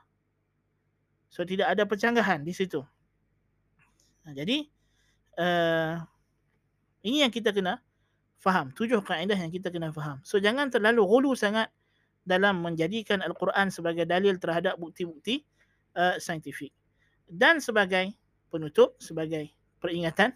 So 1.34 1.44
tidak 1.44 1.74
ada 1.74 1.84
percanggahan 1.84 2.46
di 2.46 2.54
situ. 2.56 2.80
Nah, 4.24 4.34
jadi 4.34 4.70
uh, 5.40 6.02
ini 7.06 7.22
yang 7.22 7.32
kita 7.32 7.54
kena 7.54 7.80
faham. 8.42 8.74
Tujuh 8.74 9.02
kaedah 9.02 9.38
yang 9.38 9.52
kita 9.54 9.70
kena 9.70 9.90
faham. 9.90 10.22
So 10.22 10.42
jangan 10.42 10.70
terlalu 10.70 11.02
hulu 11.06 11.32
sangat 11.34 11.70
dalam 12.26 12.66
menjadikan 12.66 13.22
Al-Quran 13.22 13.70
sebagai 13.70 14.10
dalil 14.10 14.42
terhadap 14.42 14.82
bukti-bukti 14.82 15.46
uh, 15.94 16.18
saintifik. 16.18 16.74
Dan 17.26 17.62
sebagai 17.62 18.14
penutup, 18.50 18.98
sebagai 19.02 19.50
peringatan, 19.82 20.34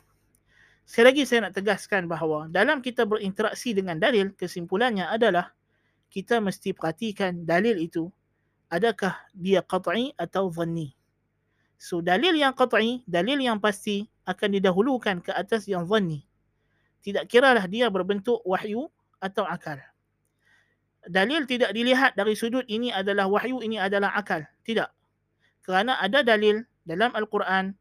sekali 0.85 1.05
lagi 1.13 1.23
saya 1.25 1.49
nak 1.49 1.53
tegaskan 1.57 2.05
bahawa 2.05 2.49
dalam 2.49 2.81
kita 2.81 3.05
berinteraksi 3.05 3.73
dengan 3.73 3.97
dalil, 3.97 4.33
kesimpulannya 4.33 5.05
adalah 5.09 5.53
kita 6.09 6.41
mesti 6.41 6.73
perhatikan 6.73 7.45
dalil 7.45 7.77
itu 7.77 8.09
adakah 8.69 9.17
dia 9.33 9.62
qat'i 9.62 10.13
atau 10.17 10.49
zanni. 10.49 10.93
So 11.77 12.01
dalil 12.01 12.38
yang 12.38 12.53
qat'i, 12.53 13.05
dalil 13.05 13.38
yang 13.41 13.62
pasti 13.62 14.09
akan 14.29 14.61
didahulukan 14.61 15.25
ke 15.25 15.33
atas 15.33 15.65
yang 15.65 15.89
zanni. 15.89 16.21
Tidak 17.01 17.25
kiralah 17.25 17.65
dia 17.65 17.89
berbentuk 17.89 18.45
wahyu 18.45 18.85
atau 19.17 19.49
akal. 19.49 19.81
Dalil 21.09 21.49
tidak 21.49 21.73
dilihat 21.73 22.13
dari 22.13 22.37
sudut 22.37 22.67
ini 22.69 22.93
adalah 22.93 23.25
wahyu, 23.25 23.65
ini 23.65 23.81
adalah 23.81 24.13
akal. 24.13 24.45
Tidak. 24.61 24.89
Kerana 25.65 25.97
ada 25.97 26.21
dalil 26.21 26.61
dalam 26.85 27.09
Al-Quran 27.17 27.73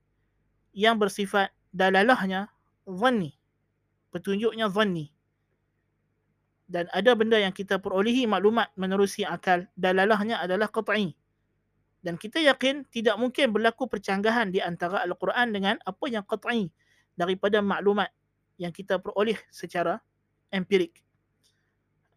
yang 0.73 0.97
bersifat 0.97 1.53
dalalahnya 1.77 2.49
zanni. 2.89 3.37
Petunjuknya 4.09 4.73
zanni 4.73 5.13
dan 6.69 6.85
ada 6.93 7.17
benda 7.17 7.41
yang 7.41 7.51
kita 7.51 7.81
perolehi 7.81 8.29
maklumat 8.29 8.69
menerusi 8.77 9.25
akal 9.25 9.65
dalalahnya 9.75 10.37
adalah 10.37 10.69
qat'i 10.69 11.17
dan 12.03 12.15
kita 12.15 12.39
yakin 12.39 12.87
tidak 12.89 13.19
mungkin 13.19 13.51
berlaku 13.51 13.91
percanggahan 13.91 14.55
di 14.55 14.63
antara 14.63 15.03
al-Quran 15.03 15.51
dengan 15.51 15.75
apa 15.83 16.05
yang 16.07 16.23
qat'i 16.23 16.71
daripada 17.19 17.59
maklumat 17.59 18.11
yang 18.59 18.71
kita 18.71 19.03
peroleh 19.03 19.39
secara 19.51 19.99
empirik. 20.55 21.03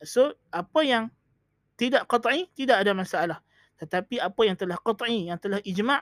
So 0.05 0.37
apa 0.53 0.81
yang 0.85 1.03
tidak 1.77 2.05
qat'i 2.05 2.49
tidak 2.53 2.85
ada 2.85 2.93
masalah. 2.93 3.39
Tetapi 3.81 4.21
apa 4.21 4.41
yang 4.45 4.57
telah 4.57 4.77
qat'i 4.77 5.33
yang 5.33 5.41
telah 5.41 5.57
ijma' 5.65 6.01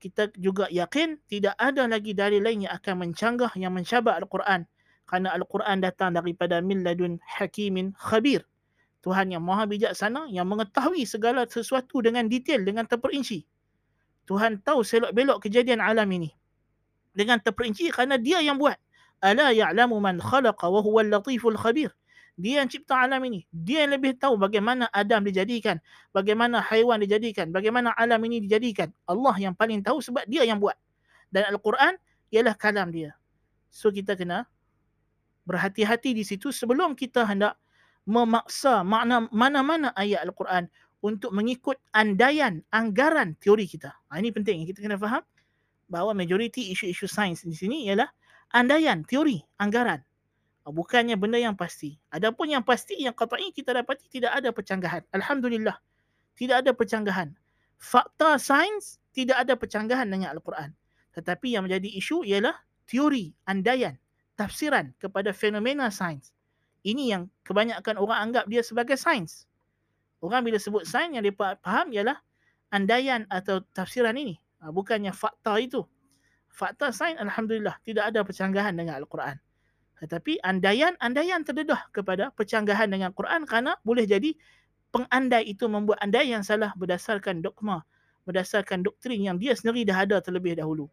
kita 0.00 0.32
juga 0.40 0.64
yakin 0.72 1.20
tidak 1.28 1.52
ada 1.60 1.84
lagi 1.84 2.16
dalil 2.16 2.40
lain 2.40 2.64
yang 2.64 2.74
akan 2.78 3.10
mencanggah 3.10 3.52
yang 3.58 3.74
mencabar 3.74 4.16
al-Quran. 4.16 4.64
Kerana 5.04 5.34
Al-Quran 5.34 5.82
datang 5.82 6.14
daripada 6.14 6.62
min 6.62 6.86
ladun 6.86 7.18
hakimin 7.26 7.92
khabir. 7.98 8.46
Tuhan 9.00 9.32
yang 9.32 9.40
maha 9.40 9.64
bijaksana 9.64 10.28
yang 10.28 10.44
mengetahui 10.44 11.08
segala 11.08 11.48
sesuatu 11.48 12.04
dengan 12.04 12.28
detail, 12.28 12.60
dengan 12.60 12.84
terperinci. 12.84 13.48
Tuhan 14.28 14.60
tahu 14.60 14.84
selok-belok 14.84 15.40
kejadian 15.48 15.80
alam 15.80 16.06
ini. 16.12 16.30
Dengan 17.16 17.40
terperinci 17.40 17.90
kerana 17.90 18.20
dia 18.20 18.44
yang 18.44 18.60
buat. 18.60 18.76
Ala 19.24 19.52
ya'lamu 19.52 19.96
man 19.98 20.20
khalaqa 20.20 20.68
wa 20.68 20.84
huwa 20.84 21.00
latiful 21.02 21.56
khabir. 21.56 21.90
Dia 22.40 22.64
yang 22.64 22.68
cipta 22.72 22.96
alam 22.96 23.20
ini. 23.28 23.44
Dia 23.52 23.84
yang 23.84 23.96
lebih 23.96 24.16
tahu 24.16 24.40
bagaimana 24.40 24.88
Adam 24.92 25.24
dijadikan. 25.24 25.76
Bagaimana 26.12 26.60
haiwan 26.64 27.00
dijadikan. 27.00 27.52
Bagaimana 27.52 27.92
alam 27.96 28.20
ini 28.24 28.40
dijadikan. 28.40 28.88
Allah 29.04 29.36
yang 29.36 29.52
paling 29.52 29.84
tahu 29.84 30.00
sebab 30.00 30.24
dia 30.24 30.44
yang 30.44 30.56
buat. 30.56 30.76
Dan 31.28 31.48
Al-Quran 31.52 32.00
ialah 32.32 32.56
kalam 32.56 32.88
dia. 32.94 33.12
So 33.68 33.92
kita 33.92 34.16
kena 34.16 34.48
berhati-hati 35.44 36.16
di 36.16 36.24
situ 36.24 36.48
sebelum 36.54 36.96
kita 36.96 37.26
hendak 37.26 37.60
memaksa 38.08 38.84
makna 38.86 39.28
mana-mana 39.32 39.92
ayat 39.96 40.24
Al-Quran 40.24 40.68
untuk 41.00 41.32
mengikut 41.32 41.80
andaian 41.96 42.60
anggaran 42.72 43.36
teori 43.40 43.64
kita. 43.64 43.92
Ha, 44.12 44.20
ini 44.20 44.32
penting 44.32 44.68
kita 44.68 44.84
kena 44.84 45.00
faham 45.00 45.24
bahawa 45.88 46.12
majoriti 46.12 46.70
isu-isu 46.70 47.08
sains 47.08 47.42
di 47.42 47.56
sini 47.56 47.88
ialah 47.88 48.08
andaian, 48.52 49.02
teori, 49.08 49.40
anggaran. 49.56 50.00
Ha, 50.64 50.68
bukannya 50.68 51.16
benda 51.16 51.40
yang 51.40 51.56
pasti. 51.56 51.96
Adapun 52.12 52.52
yang 52.52 52.64
pasti 52.64 53.00
yang 53.00 53.16
qat'i 53.16 53.52
kita 53.52 53.72
dapati 53.72 54.06
tidak 54.12 54.36
ada 54.36 54.52
percanggahan. 54.52 55.02
Alhamdulillah. 55.16 55.76
Tidak 56.36 56.56
ada 56.64 56.72
percanggahan. 56.72 57.32
Fakta 57.80 58.36
sains 58.36 59.00
tidak 59.16 59.40
ada 59.40 59.56
percanggahan 59.56 60.08
dengan 60.08 60.36
Al-Quran. 60.36 60.72
Tetapi 61.16 61.56
yang 61.56 61.66
menjadi 61.66 61.88
isu 61.96 62.22
ialah 62.28 62.54
teori, 62.84 63.32
andaian, 63.48 63.96
tafsiran 64.36 64.92
kepada 65.00 65.32
fenomena 65.32 65.88
sains. 65.88 66.32
Ini 66.80 67.04
yang 67.12 67.22
kebanyakan 67.44 68.00
orang 68.00 68.18
anggap 68.30 68.44
dia 68.48 68.64
sebagai 68.64 68.96
sains. 68.96 69.44
Orang 70.20 70.44
bila 70.44 70.56
sebut 70.56 70.84
sains 70.88 71.12
yang 71.12 71.24
dia 71.24 71.34
faham 71.36 71.92
ialah 71.92 72.16
andaian 72.72 73.24
atau 73.28 73.60
tafsiran 73.76 74.16
ini. 74.16 74.40
Ha, 74.60 74.72
bukannya 74.72 75.12
fakta 75.12 75.56
itu. 75.60 75.84
Fakta 76.48 76.92
sains 76.92 77.20
Alhamdulillah 77.20 77.76
tidak 77.84 78.12
ada 78.12 78.20
percanggahan 78.24 78.72
dengan 78.76 79.00
Al-Quran. 79.00 79.36
Tetapi 80.00 80.40
andaian-andaian 80.40 81.44
terdedah 81.44 81.84
kepada 81.92 82.32
percanggahan 82.32 82.88
dengan 82.88 83.12
Quran 83.12 83.44
kerana 83.44 83.76
boleh 83.84 84.08
jadi 84.08 84.32
pengandai 84.90 85.44
itu 85.44 85.68
membuat 85.68 86.00
andai 86.00 86.32
yang 86.32 86.40
salah 86.40 86.72
berdasarkan 86.72 87.44
dogma, 87.44 87.84
berdasarkan 88.24 88.80
doktrin 88.80 89.20
yang 89.20 89.36
dia 89.36 89.52
sendiri 89.52 89.84
dah 89.84 90.04
ada 90.04 90.16
terlebih 90.24 90.56
dahulu. 90.56 90.88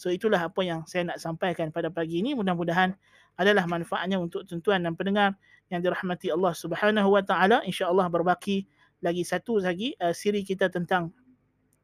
So 0.00 0.08
itulah 0.08 0.48
apa 0.48 0.64
yang 0.64 0.88
saya 0.88 1.04
nak 1.12 1.20
sampaikan 1.20 1.68
pada 1.68 1.92
pagi 1.92 2.24
ini. 2.24 2.32
Mudah-mudahan 2.32 2.96
adalah 3.36 3.68
manfaatnya 3.68 4.16
untuk 4.16 4.48
tuan-tuan 4.48 4.80
dan 4.80 4.96
pendengar 4.96 5.36
yang 5.68 5.84
dirahmati 5.84 6.32
Allah 6.32 6.56
Subhanahu 6.56 7.12
Wa 7.12 7.20
Taala. 7.20 7.60
Insya-Allah 7.68 8.08
berbaki 8.08 8.64
lagi 9.04 9.28
satu 9.28 9.60
lagi 9.60 9.92
uh, 10.00 10.16
siri 10.16 10.40
kita 10.40 10.72
tentang 10.72 11.12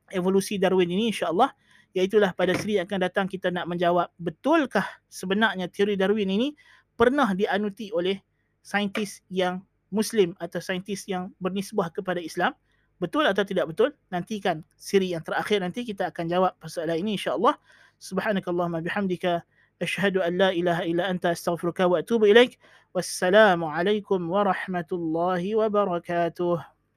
evolusi 0.08 0.56
Darwin 0.56 0.88
ini 0.88 1.12
insya-Allah. 1.12 1.52
Iaitulah 1.92 2.32
pada 2.32 2.56
siri 2.56 2.80
yang 2.80 2.88
akan 2.88 3.04
datang 3.04 3.28
kita 3.28 3.52
nak 3.52 3.68
menjawab 3.68 4.08
betulkah 4.16 4.88
sebenarnya 5.12 5.68
teori 5.68 6.00
Darwin 6.00 6.32
ini 6.32 6.56
pernah 6.96 7.36
dianuti 7.36 7.92
oleh 7.92 8.16
saintis 8.64 9.20
yang 9.28 9.60
Muslim 9.92 10.32
atau 10.40 10.64
saintis 10.64 11.04
yang 11.04 11.36
bernisbah 11.36 11.92
kepada 11.92 12.24
Islam. 12.24 12.56
Betul 12.96 13.28
atau 13.28 13.44
tidak 13.44 13.76
betul? 13.76 13.92
Nantikan 14.08 14.64
siri 14.72 15.12
yang 15.12 15.20
terakhir 15.20 15.60
nanti 15.60 15.84
kita 15.84 16.08
akan 16.08 16.32
jawab 16.32 16.56
persoalan 16.56 16.96
ini 16.96 17.20
insya-Allah. 17.20 17.60
Subhanakallahumma 17.98 18.82
bihamdika 18.82 19.42
أشهد 19.82 20.16
أن 20.16 20.38
لا 20.38 20.48
إله 20.50 20.82
إلا 20.82 21.10
أنت 21.10 21.26
أستغفرك 21.26 21.80
وأتوب 21.80 22.24
إليك 22.24 22.58
والسلام 22.94 23.64
عليكم 23.64 24.30
ورحمة 24.30 24.88
الله 24.92 25.56
وبركاته. 25.56 26.75